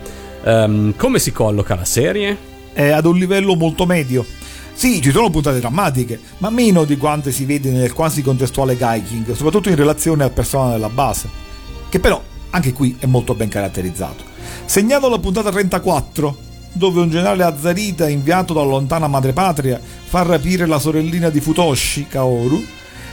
[0.44, 2.38] Ehm, come si colloca la serie?
[2.74, 4.26] È ad un livello molto medio.
[4.78, 9.32] Sì, ci sono puntate drammatiche, ma meno di quante si vede nel quasi contestuale Gaiking,
[9.32, 11.30] soprattutto in relazione al personale della base,
[11.88, 14.26] che però anche qui è molto ben caratterizzato.
[14.66, 16.38] Segnalo la puntata 34,
[16.74, 22.62] dove un generale azzarita inviato dalla lontana madrepatria fa rapire la sorellina di Futoshi, Kaoru,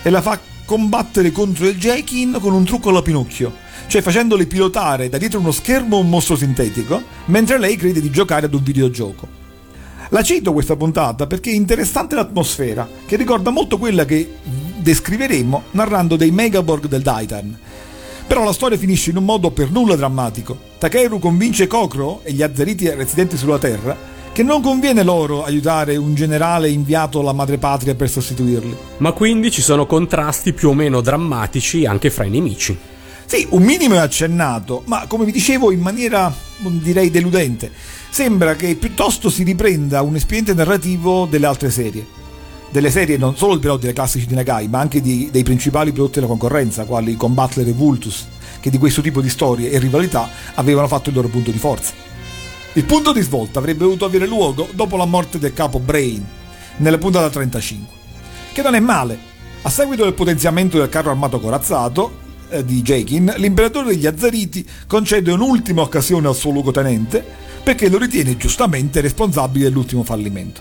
[0.03, 3.55] e la fa combattere contro il Jaikin con un trucco alla Pinocchio,
[3.87, 8.47] cioè facendole pilotare da dietro uno schermo un mostro sintetico, mentre lei crede di giocare
[8.47, 9.42] ad un videogioco.
[10.13, 14.31] La cito questa puntata perché è interessante l'atmosfera, che ricorda molto quella che
[14.77, 17.59] descriveremo narrando dei Megaborg del Daitan.
[18.27, 20.55] Però la storia finisce in un modo per nulla drammatico.
[20.77, 23.97] Takeru convince Kokro e gli azzeriti residenti sulla Terra
[24.33, 28.77] che non conviene loro aiutare un generale inviato alla madrepatria per sostituirli.
[28.99, 32.77] Ma quindi ci sono contrasti più o meno drammatici anche fra i nemici.
[33.27, 37.71] Sì, un minimo è accennato, ma come vi dicevo in maniera direi deludente.
[38.11, 42.21] Sembra che piuttosto si riprenda un espediente narrativo delle altre serie.
[42.71, 46.15] Delle serie non solo però delle classici di Nagai, ma anche di, dei principali prodotti
[46.15, 48.27] della concorrenza, quali Combatler e Vultus,
[48.61, 51.93] che di questo tipo di storie e rivalità avevano fatto il loro punto di forza.
[52.75, 56.25] Il punto di svolta avrebbe dovuto avere luogo dopo la morte del capo Brain,
[56.79, 57.95] nella puntata 35,
[58.53, 59.19] che non è male.
[59.63, 62.21] A seguito del potenziamento del carro armato corazzato
[62.53, 67.25] eh, di Jakin, l'imperatore degli Azzariti concede un'ultima occasione al suo luogotenente
[67.63, 70.61] perché lo ritiene giustamente responsabile dell'ultimo fallimento.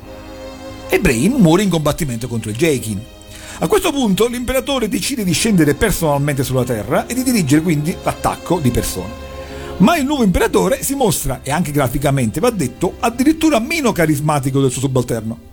[0.89, 2.99] E Brain muore in combattimento contro il Jakin.
[3.59, 8.59] A questo punto l'imperatore decide di scendere personalmente sulla Terra e di dirigere quindi l'attacco
[8.59, 9.29] di persona
[9.81, 14.69] ma il nuovo imperatore si mostra, e anche graficamente va detto, addirittura meno carismatico del
[14.69, 15.50] suo subalterno.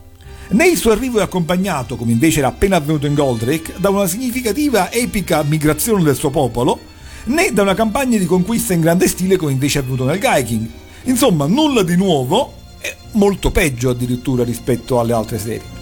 [0.50, 4.06] Né il suo arrivo è accompagnato, come invece era appena avvenuto in Goldrake, da una
[4.06, 6.80] significativa epica migrazione del suo popolo,
[7.24, 10.66] né da una campagna di conquista in grande stile come invece è avvenuto nel Gaiking.
[11.04, 15.76] Insomma, nulla di nuovo e molto peggio addirittura rispetto alle altre serie.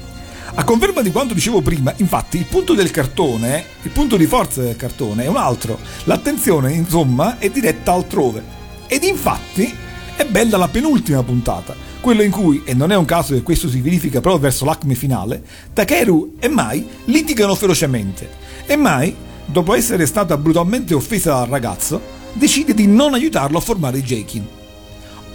[0.54, 4.62] A conferma di quanto dicevo prima, infatti, il punto del cartone, il punto di forza
[4.62, 5.78] del cartone è un altro.
[6.04, 8.42] L'attenzione, insomma, è diretta altrove.
[8.88, 9.72] Ed infatti
[10.16, 13.68] è bella la penultima puntata, quella in cui, e non è un caso che questo
[13.68, 18.28] si verifica proprio verso l'acme finale, Takeru e Mai litigano ferocemente.
[18.66, 22.00] E Mai, dopo essere stata brutalmente offesa dal ragazzo,
[22.32, 24.46] decide di non aiutarlo a formare i Jakin.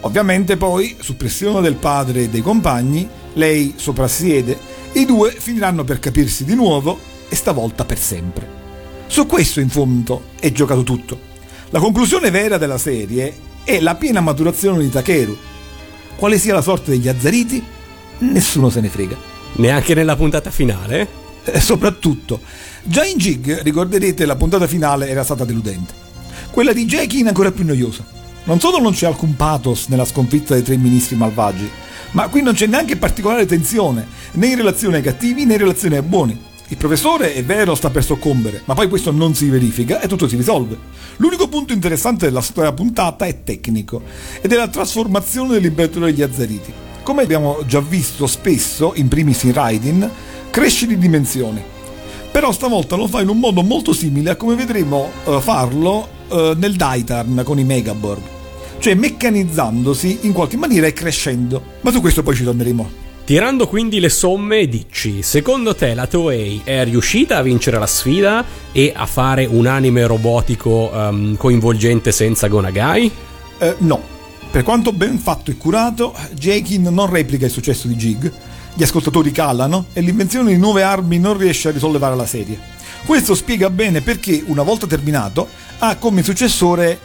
[0.01, 4.57] Ovviamente poi, su pressione del padre e dei compagni, lei soprassiede
[4.93, 8.59] i due finiranno per capirsi di nuovo e stavolta per sempre.
[9.07, 11.29] Su questo in fondo è giocato tutto.
[11.69, 15.37] La conclusione vera della serie è la piena maturazione di Takeru.
[16.21, 17.63] Quale sia la sorte degli azzariti?
[18.19, 19.17] Nessuno se ne frega.
[19.53, 21.07] Neanche nella puntata finale?
[21.43, 22.41] E soprattutto,
[22.83, 25.91] già in Jig, ricorderete, la puntata finale era stata deludente.
[26.51, 28.05] Quella di Jackie ancora più noiosa.
[28.43, 31.67] Non solo non c'è alcun pathos nella sconfitta dei tre ministri malvagi,
[32.11, 35.97] ma qui non c'è neanche particolare tensione, né in relazione ai cattivi né in relazione
[35.97, 36.39] ai buoni.
[36.71, 40.29] Il professore è vero sta per soccombere, ma poi questo non si verifica e tutto
[40.29, 40.77] si risolve.
[41.17, 44.01] L'unico punto interessante della storia puntata è tecnico
[44.39, 46.71] ed è la trasformazione dell'imperatore degli Azzariti.
[47.03, 50.09] Come abbiamo già visto spesso, in primis in Raidin,
[50.49, 51.61] cresce di dimensioni.
[52.31, 56.53] Però stavolta lo fa in un modo molto simile a come vedremo uh, farlo uh,
[56.55, 58.21] nel Daitarn con i Megaborg
[58.79, 61.61] cioè meccanizzandosi in qualche maniera e crescendo.
[61.81, 63.10] Ma su questo poi ci torneremo.
[63.31, 68.43] Tirando quindi le somme, dici, secondo te la Toei è riuscita a vincere la sfida
[68.73, 73.09] e a fare un anime robotico um, coinvolgente senza Gonagai?
[73.57, 74.01] Eh, no.
[74.51, 78.29] Per quanto ben fatto e curato, Jakin non replica il successo di Jig,
[78.73, 82.59] gli ascoltatori calano e l'invenzione di nuove armi non riesce a risollevare la serie.
[83.05, 86.99] Questo spiega bene perché, una volta terminato, ha come successore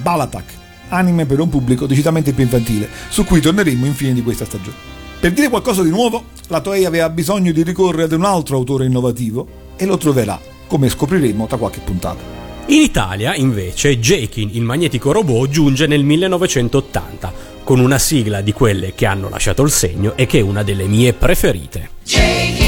[0.00, 0.52] Balatak,
[0.90, 4.91] anime per un pubblico decisamente più infantile, su cui torneremo in fine di questa stagione.
[5.22, 8.86] Per dire qualcosa di nuovo, la Toei aveva bisogno di ricorrere ad un altro autore
[8.86, 9.46] innovativo
[9.76, 12.20] e lo troverà, come scopriremo tra qualche puntata.
[12.66, 18.96] In Italia, invece, Jakin, il magnetico robot, giunge nel 1980, con una sigla di quelle
[18.96, 21.90] che hanno lasciato il segno e che è una delle mie preferite.
[22.16, 22.61] Un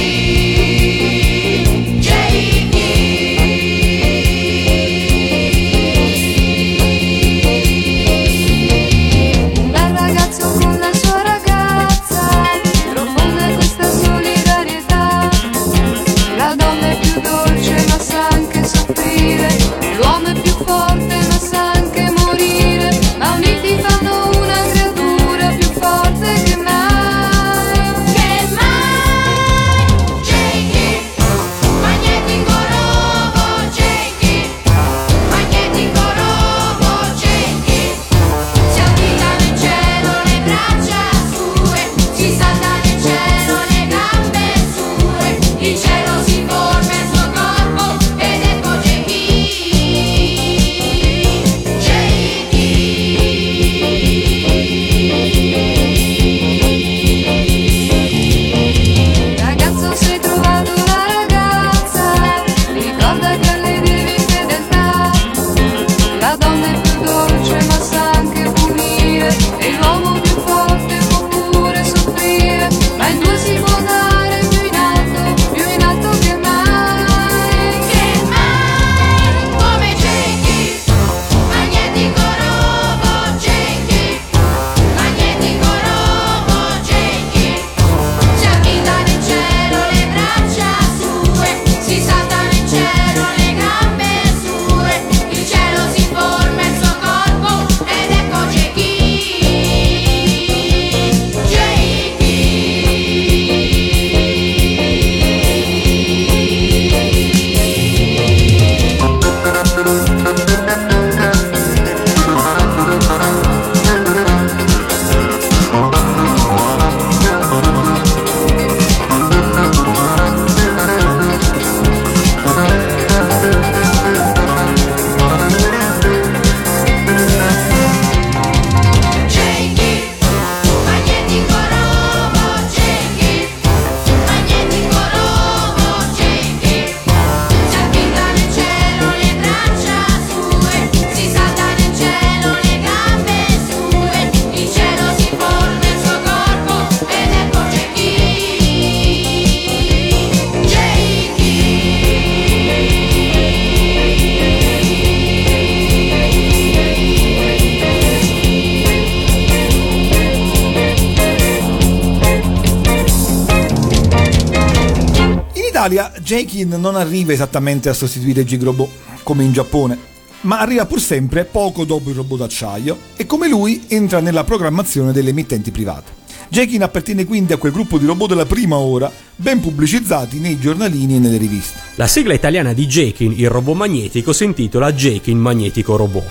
[166.64, 168.88] Jakin non arriva esattamente a sostituire Jig Robot,
[169.22, 169.98] come in Giappone,
[170.42, 175.12] ma arriva pur sempre poco dopo il robot d'acciaio e come lui entra nella programmazione
[175.12, 176.22] delle emittenti private.
[176.48, 181.16] Jakin appartiene quindi a quel gruppo di robot della prima ora, ben pubblicizzati nei giornalini
[181.16, 181.80] e nelle riviste.
[181.96, 186.30] La sigla italiana di Jakin, il robot magnetico, si intitola Jakin Magnetico Robot.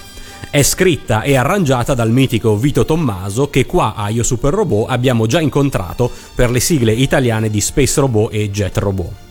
[0.50, 5.26] È scritta e arrangiata dal mitico Vito Tommaso che qua a Io Super Robot abbiamo
[5.26, 9.23] già incontrato per le sigle italiane di Space Robot e Jet Robot.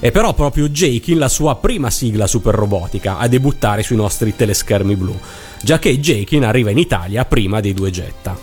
[0.00, 4.94] È però proprio Jakin la sua prima sigla super robotica a debuttare sui nostri teleschermi
[4.94, 5.18] blu,
[5.60, 8.38] già che Jakin arriva in Italia prima dei due Jetta.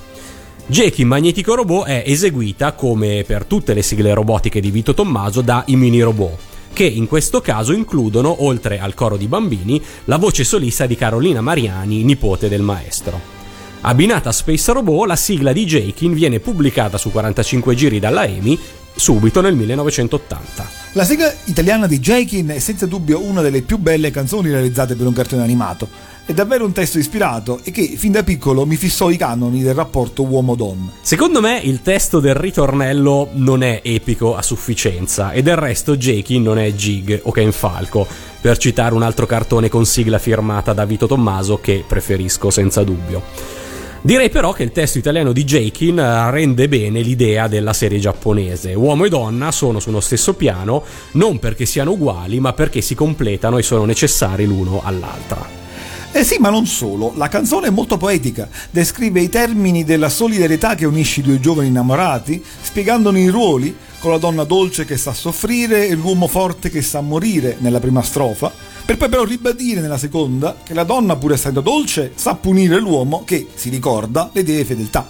[0.67, 5.63] Jakin Magnetico Robot è eseguita, come per tutte le sigle robotiche di Vito Tommaso, da
[5.67, 6.37] i mini robot,
[6.73, 11.39] che in questo caso includono, oltre al coro di bambini, la voce solista di Carolina
[11.39, 13.33] Mariani, nipote del maestro.
[13.81, 18.59] Abbinata a Space Robot, la sigla di Jakin viene pubblicata su 45 giri dalla EMI
[18.95, 20.69] subito nel 1980.
[20.93, 25.05] La sigla italiana di Jakin è senza dubbio una delle più belle canzoni realizzate per
[25.05, 25.87] un cartone animato.
[26.25, 29.75] È davvero un testo ispirato e che fin da piccolo mi fissò i canoni del
[29.75, 30.93] rapporto uomo-donna.
[31.01, 36.41] Secondo me il testo del ritornello non è epico a sufficienza e del resto Jakin
[36.41, 38.07] non è Gig o Ken Falco,
[38.41, 43.64] per citare un altro cartone con sigla firmata da Vito Tommaso che preferisco senza dubbio.
[44.05, 48.75] Direi però che il testo italiano di Jakin eh, rende bene l'idea della serie giapponese.
[48.75, 50.83] Uomo e donna sono sullo stesso piano
[51.13, 55.43] non perché siano uguali, ma perché si completano e sono necessari l'uno all'altra.
[56.11, 60.75] Eh sì, ma non solo, la canzone è molto poetica, descrive i termini della solidarietà
[60.75, 65.13] che unisce i due giovani innamorati, spiegandone i ruoli, con la donna dolce che sa
[65.13, 68.53] soffrire e l'uomo forte che sa morire nella prima strofa,
[68.85, 73.23] per poi però ribadire nella seconda che la donna, pur essendo dolce, sa punire l'uomo
[73.25, 75.09] che, si ricorda, le deve fedeltà.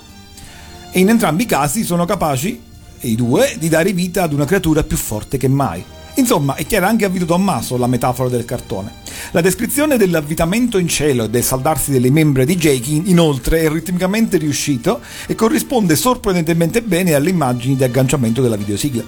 [0.92, 2.62] E in entrambi i casi sono capaci,
[3.02, 5.84] i due, di dare vita ad una creatura più forte che mai.
[6.16, 8.94] Insomma, è chiara anche a Vito Tommaso la metafora del cartone.
[9.32, 14.38] La descrizione dell'avvitamento in cielo e del saldarsi delle membra di Jake, inoltre, è ritmicamente
[14.38, 19.04] riuscito e corrisponde sorprendentemente bene alle immagini di agganciamento della videosigla.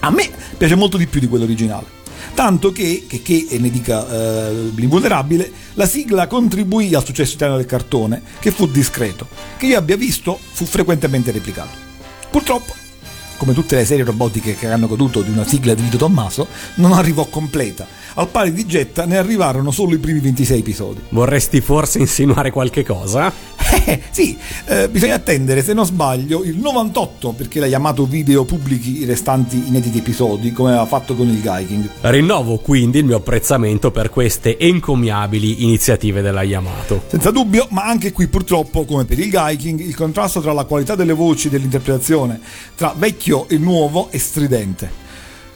[0.00, 1.99] A me piace molto di più di quello originale.
[2.40, 7.60] Tanto che, che, che e ne dica eh, l'invulnerabile, la sigla contribuì al successo italiano
[7.60, 9.28] del cartone, che fu discreto,
[9.58, 11.76] che io abbia visto fu frequentemente replicato.
[12.30, 12.72] Purtroppo,
[13.40, 16.92] come tutte le serie robotiche che hanno goduto di una sigla di Vito Tommaso, non
[16.92, 17.86] arrivò completa.
[18.14, 21.00] Al pari di Jetta ne arrivarono solo i primi 26 episodi.
[21.08, 23.32] Vorresti forse insinuare qualche cosa?
[23.86, 24.36] Eh, sì,
[24.66, 29.62] eh, bisogna attendere, se non sbaglio, il 98 perché la Yamato Video pubblichi i restanti
[29.68, 31.88] inediti episodi, come aveva fatto con il Gaiking.
[32.00, 37.04] Rinnovo quindi il mio apprezzamento per queste encomiabili iniziative della Yamato.
[37.06, 40.96] Senza dubbio, ma anche qui purtroppo, come per il Gaiking, il contrasto tra la qualità
[40.96, 42.40] delle voci e dell'interpretazione,
[42.74, 44.99] tra vecchio e nuovo, è stridente.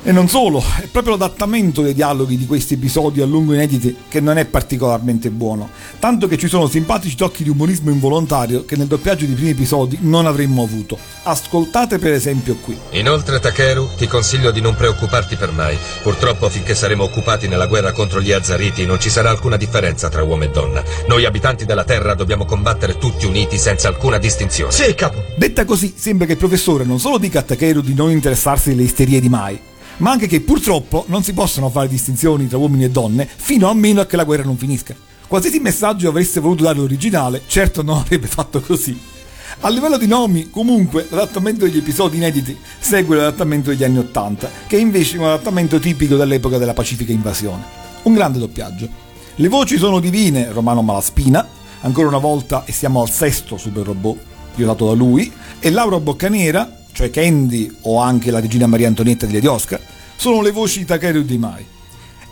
[0.06, 4.20] E non solo, è proprio l'adattamento dei dialoghi di questi episodi a lungo inediti che
[4.20, 8.86] non è particolarmente buono, tanto che ci sono simpatici tocchi di umorismo involontario che nel
[8.86, 10.98] doppiaggio dei primi episodi non avremmo avuto.
[11.22, 12.78] Ascoltate per esempio qui.
[12.90, 15.74] Inoltre, Takeru, ti consiglio di non preoccuparti per mai.
[16.02, 20.22] Purtroppo, finché saremo occupati nella guerra contro gli Azzariti, non ci sarà alcuna differenza tra
[20.22, 20.82] uomo e donna.
[21.08, 24.70] Noi abitanti della Terra dobbiamo combattere tutti uniti senza alcuna distinzione.
[24.70, 25.16] Sì, capo.
[25.38, 28.82] Detta così, sembra che il professore non solo dica a Takeru di non interessarsi delle
[28.82, 29.58] isterie di Mai,
[29.98, 33.74] ma anche che purtroppo non si possono fare distinzioni tra uomini e donne fino a
[33.74, 34.94] meno che la guerra non finisca.
[35.26, 39.12] Qualsiasi messaggio avreste voluto dare l'originale, certo non avrebbe fatto così.
[39.60, 44.76] A livello di nomi, comunque, l'adattamento degli episodi inediti segue l'adattamento degli anni Ottanta, che
[44.76, 47.62] è invece un adattamento tipico dell'epoca della pacifica invasione.
[48.02, 48.88] Un grande doppiaggio.
[49.36, 51.46] Le voci sono divine, Romano Malaspina,
[51.80, 54.18] ancora una volta e siamo al sesto super robot,
[54.54, 59.32] pilotato da lui, e Laura Boccanera, cioè Candy o anche la regina Maria Antonietta di
[59.32, 59.80] Lady Oscar,
[60.16, 61.66] sono le voci di Takeru di Mai.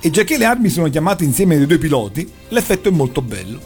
[0.00, 3.60] E già che le armi sono chiamate insieme dai due piloti, l'effetto è molto bello.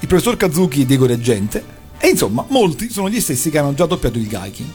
[0.00, 1.64] Il professor Kazuki e Diego Reggente,
[1.98, 4.68] e insomma, molti sono gli stessi che hanno già doppiato il Gaiking.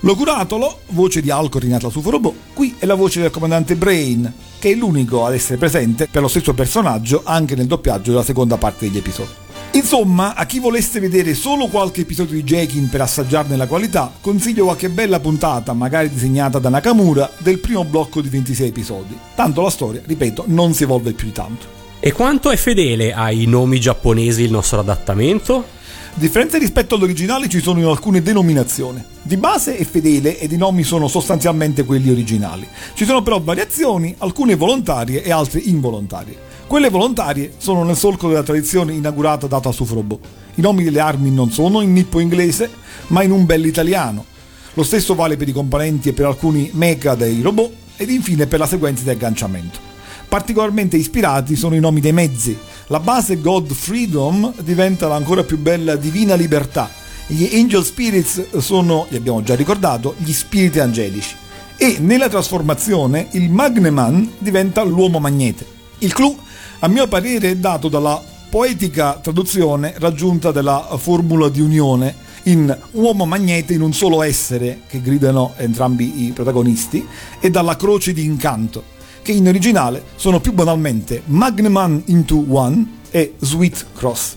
[0.00, 4.32] Locuratolo, voce di Alcor in Atlas UFO Robot, qui è la voce del comandante Brain,
[4.58, 8.56] che è l'unico ad essere presente per lo stesso personaggio anche nel doppiaggio della seconda
[8.56, 9.43] parte degli episodi.
[9.74, 14.66] Insomma, a chi volesse vedere solo qualche episodio di Jakin per assaggiarne la qualità, consiglio
[14.66, 19.18] qualche bella puntata, magari disegnata da Nakamura, del primo blocco di 26 episodi.
[19.34, 21.66] Tanto la storia, ripeto, non si evolve più di tanto.
[21.98, 25.66] E quanto è fedele ai nomi giapponesi il nostro adattamento?
[26.14, 29.02] Differenze rispetto all'originale ci sono in alcune denominazioni.
[29.22, 32.68] Di base è fedele ed i nomi sono sostanzialmente quelli originali.
[32.94, 36.52] Ci sono però variazioni, alcune volontarie e altre involontarie.
[36.66, 40.26] Quelle volontarie sono nel solco della tradizione inaugurata data su Robot.
[40.54, 42.70] I nomi delle armi non sono in nippo inglese,
[43.08, 44.24] ma in un bel italiano.
[44.72, 48.58] Lo stesso vale per i componenti e per alcuni mecha dei robot ed infine per
[48.58, 49.78] la sequenza di agganciamento.
[50.26, 52.56] Particolarmente ispirati sono i nomi dei mezzi.
[52.88, 56.90] La base God Freedom diventa la ancora più bella Divina Libertà.
[57.26, 61.36] Gli Angel Spirits sono, li abbiamo già ricordato, gli spiriti angelici.
[61.76, 65.64] E nella trasformazione il Magneman diventa l'uomo magnete.
[65.98, 66.36] Il clou,
[66.80, 72.14] a mio parere, è dato dalla poetica traduzione raggiunta della formula di unione
[72.44, 77.06] in uomo magnete in un solo essere, che gridano entrambi i protagonisti,
[77.40, 78.92] e dalla croce di incanto
[79.24, 84.36] che in originale sono più banalmente Magneman into One e Sweet Cross.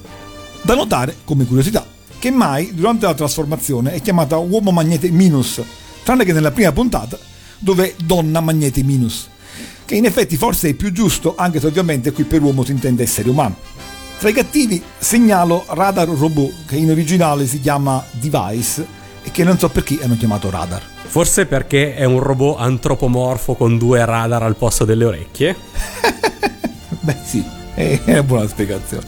[0.62, 1.86] Da notare, come curiosità,
[2.18, 5.62] che mai durante la trasformazione è chiamata Uomo Magnete Minus,
[6.04, 7.20] tranne che nella prima puntata,
[7.60, 9.28] dove Donna Magnete Minus,
[9.88, 13.04] che in effetti forse è più giusto, anche se ovviamente qui per uomo si intende
[13.04, 13.56] essere umano.
[14.20, 18.86] Tra i cattivi segnalo Radar Robot, che in originale si chiama Device
[19.24, 20.82] e che non so perché hanno chiamato Radar.
[21.06, 25.56] Forse perché è un robot antropomorfo con due radar al posto delle orecchie?
[27.00, 27.42] Beh sì,
[27.74, 29.08] è una buona spiegazione.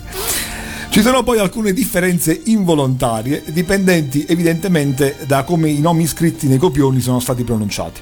[0.89, 7.01] Ci sono poi alcune differenze involontarie, dipendenti evidentemente da come i nomi scritti nei copioni
[7.01, 7.99] sono stati pronunciati.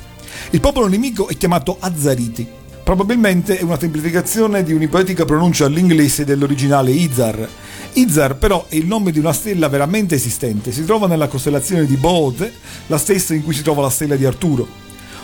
[0.51, 2.65] Il popolo nemico è chiamato Azzariti.
[2.87, 7.45] Probabilmente è una semplificazione di un'ipotetica pronuncia all'inglese dell'originale Izar.
[7.91, 11.97] Izar però è il nome di una stella veramente esistente, si trova nella costellazione di
[11.97, 12.49] Boode,
[12.85, 14.65] la stessa in cui si trova la stella di Arturo.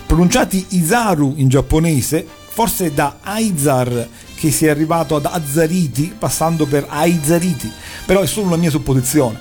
[0.05, 7.71] Pronunciati Izaru in giapponese, forse da Aizar, che sia arrivato ad Azzariti passando per Aizariti,
[8.05, 9.39] però è solo una mia supposizione.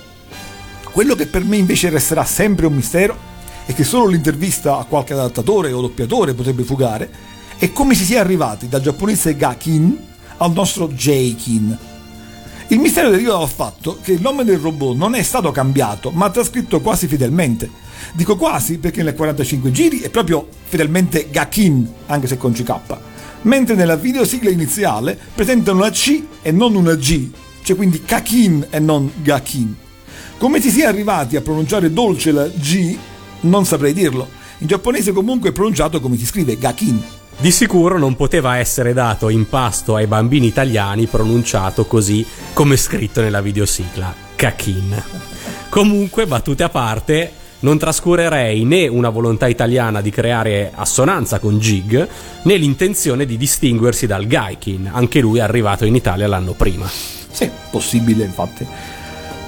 [0.93, 3.17] Quello che per me invece resterà sempre un mistero
[3.65, 7.31] e che solo l'intervista a qualche adattatore o doppiatore potrebbe fugare
[7.63, 9.97] è come si sia arrivati dal giapponese Gakin
[10.39, 11.77] al nostro Jeikin.
[12.67, 16.29] Il mistero deriva dal fatto che il nome del robot non è stato cambiato, ma
[16.29, 17.69] trascritto quasi fedelmente.
[18.11, 22.97] Dico quasi perché nel 45 giri è proprio fedelmente Gakin, anche se con CK,
[23.43, 27.29] mentre nella videosigla iniziale presenta una C e non una G,
[27.63, 29.73] cioè quindi Kakin e non Gakin.
[30.37, 32.97] Come si sia arrivati a pronunciare dolce la G,
[33.41, 34.27] non saprei dirlo.
[34.57, 37.21] In giapponese comunque è pronunciato come si scrive Gakin.
[37.37, 43.21] Di sicuro non poteva essere dato in pasto ai bambini italiani pronunciato così come scritto
[43.21, 45.03] nella videosigla, Kakin.
[45.67, 52.07] Comunque, battute a parte, non trascurerei né una volontà italiana di creare assonanza con Jig,
[52.43, 56.89] né l'intenzione di distinguersi dal Gaikin, anche lui arrivato in Italia l'anno prima.
[57.31, 58.65] Sì, possibile infatti.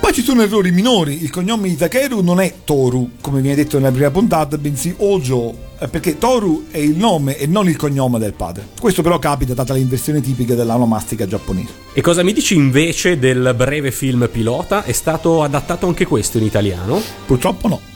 [0.06, 3.80] Poi ci sono errori minori, il cognome di Takeru non è Toru, come viene detto
[3.80, 8.20] nella prima puntata, bensì Ojo, eh, perché Toru è il nome e non il cognome
[8.20, 8.68] del padre.
[8.80, 11.74] Questo però capita data l'inversione tipica dell'anomastica giapponese.
[11.94, 14.84] E cosa mi dici invece del breve film pilota?
[14.84, 17.02] È stato adattato anche questo in italiano?
[17.26, 17.95] Purtroppo no.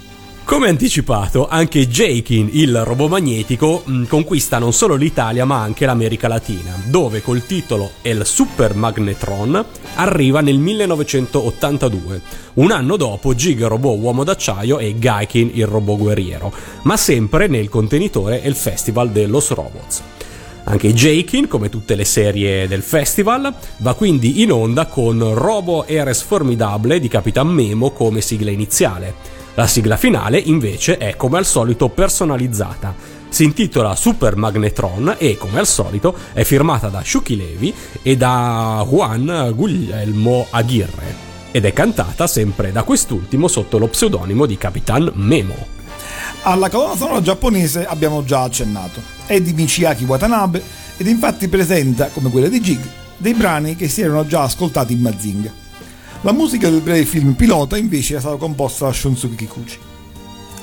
[0.50, 6.28] Come anticipato, anche Jakin, il robot magnetico, mh, conquista non solo l'Italia ma anche l'America
[6.28, 12.22] Latina, dove col titolo El Super Magnetron arriva nel 1982,
[12.56, 17.70] un anno dopo Jig robot uomo d'acciaio e Gaikin il robot guerriero, ma sempre nel
[17.70, 20.02] contenitore e il Festival de los Robots.
[20.64, 26.24] Anche Jakin, come tutte le serie del festival, va quindi in onda con Robo Eres
[26.24, 29.39] Formidable di Capitan Memo come sigla iniziale.
[29.56, 32.96] La sigla finale invece è come al solito personalizzata.
[33.30, 38.86] Si intitola Super Magnetron e come al solito è firmata da Shuki Levi e da
[38.88, 45.78] Juan Guglielmo Aguirre ed è cantata sempre da quest'ultimo sotto lo pseudonimo di Capitan Memo.
[46.44, 49.02] Alla colonna sonora giapponese abbiamo già accennato.
[49.26, 50.64] È di Michiaki Watanabe
[50.98, 52.80] ed infatti presenta, come quella di Jig,
[53.18, 55.52] dei brani che si erano già ascoltati in Mazinga.
[56.24, 59.78] La musica del breve film pilota invece è stata composta da Shunsuke Kikuchi.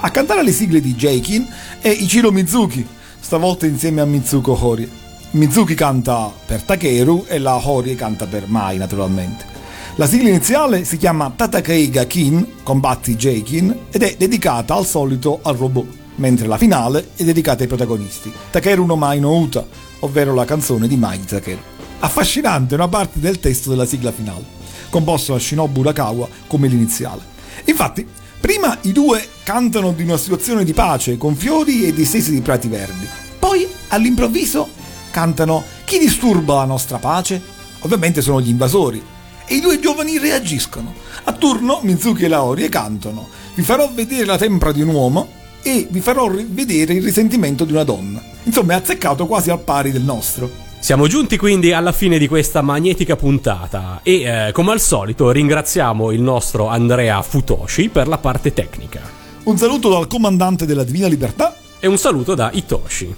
[0.00, 1.48] A cantare le sigle di Jaikin
[1.80, 2.86] è Ichiro Mizuki,
[3.18, 4.86] stavolta insieme a Mitsuko Horie.
[5.30, 9.46] Mizuki canta per Takeru e la Horie canta per Mai naturalmente.
[9.94, 15.56] La sigla iniziale si chiama Tatakei Gakin, combatti Jaikin, ed è dedicata al solito al
[15.56, 15.86] robot,
[16.16, 19.66] mentre la finale è dedicata ai protagonisti, Takeru no Mai no Uta,
[20.00, 21.60] ovvero la canzone di Mai di Takeru.
[22.00, 24.56] Affascinante una parte del testo della sigla finale
[24.90, 27.22] composto da Shinobu Urakawa come l'iniziale.
[27.64, 28.06] Infatti,
[28.40, 32.68] prima i due cantano di una situazione di pace con fiori e distesi di prati
[32.68, 33.06] verdi.
[33.38, 34.68] Poi, all'improvviso,
[35.10, 37.40] cantano Chi disturba la nostra pace?
[37.80, 39.02] Ovviamente sono gli invasori.
[39.46, 40.92] E i due giovani reagiscono.
[41.24, 45.28] A turno Mizuki e Laorie cantano Vi farò vedere la tempra di un uomo
[45.62, 48.22] e vi farò vedere il risentimento di una donna.
[48.44, 50.65] Insomma, è azzeccato quasi al pari del nostro.
[50.86, 56.12] Siamo giunti quindi alla fine di questa magnetica puntata e eh, come al solito ringraziamo
[56.12, 59.00] il nostro Andrea Futoshi per la parte tecnica.
[59.42, 63.12] Un saluto dal comandante della Divina Libertà e un saluto da Itoshi.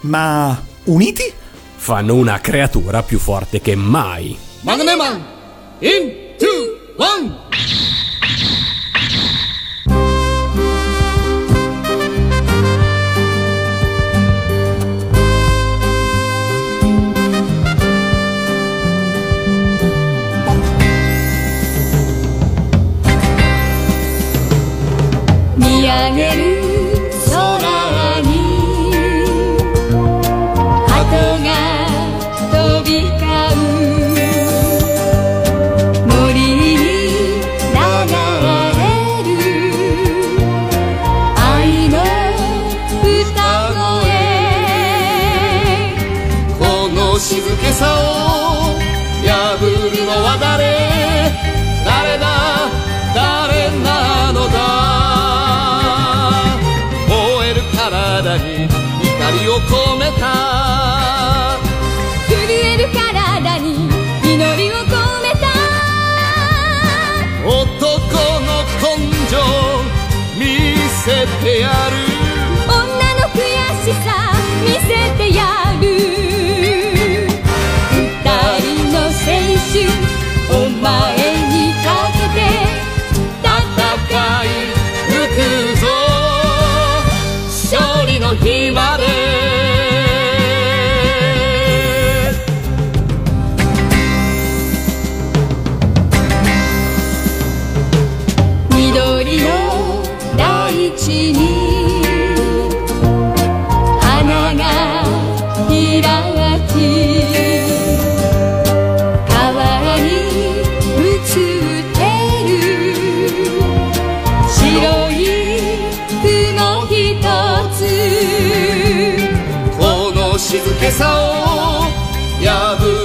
[0.00, 1.30] Ma uniti
[1.76, 4.34] fanno una creatura più forte che mai.
[4.62, 5.22] Magneman
[5.80, 7.40] in 2 1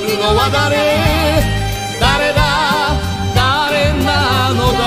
[0.08, 0.76] 誰？
[2.00, 2.40] 誰だ？
[3.36, 4.80] 誰なのだ？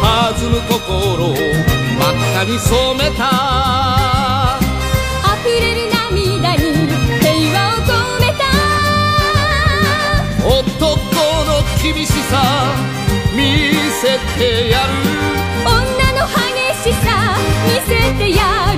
[0.00, 0.04] 弾
[0.50, 0.78] む心
[1.26, 3.20] を真っ赤に染めた。
[5.24, 6.62] 溢れる涙に
[7.20, 7.26] 平
[7.58, 8.40] 和を込めた。
[10.46, 10.70] 男
[11.44, 11.50] の
[11.82, 12.32] 厳しさ
[13.34, 13.36] 見
[14.00, 14.02] せ
[14.38, 14.88] てやる。
[15.64, 15.74] 女
[16.20, 16.32] の激
[16.90, 17.06] しさ
[17.66, 18.38] 見せてや
[18.74, 18.75] る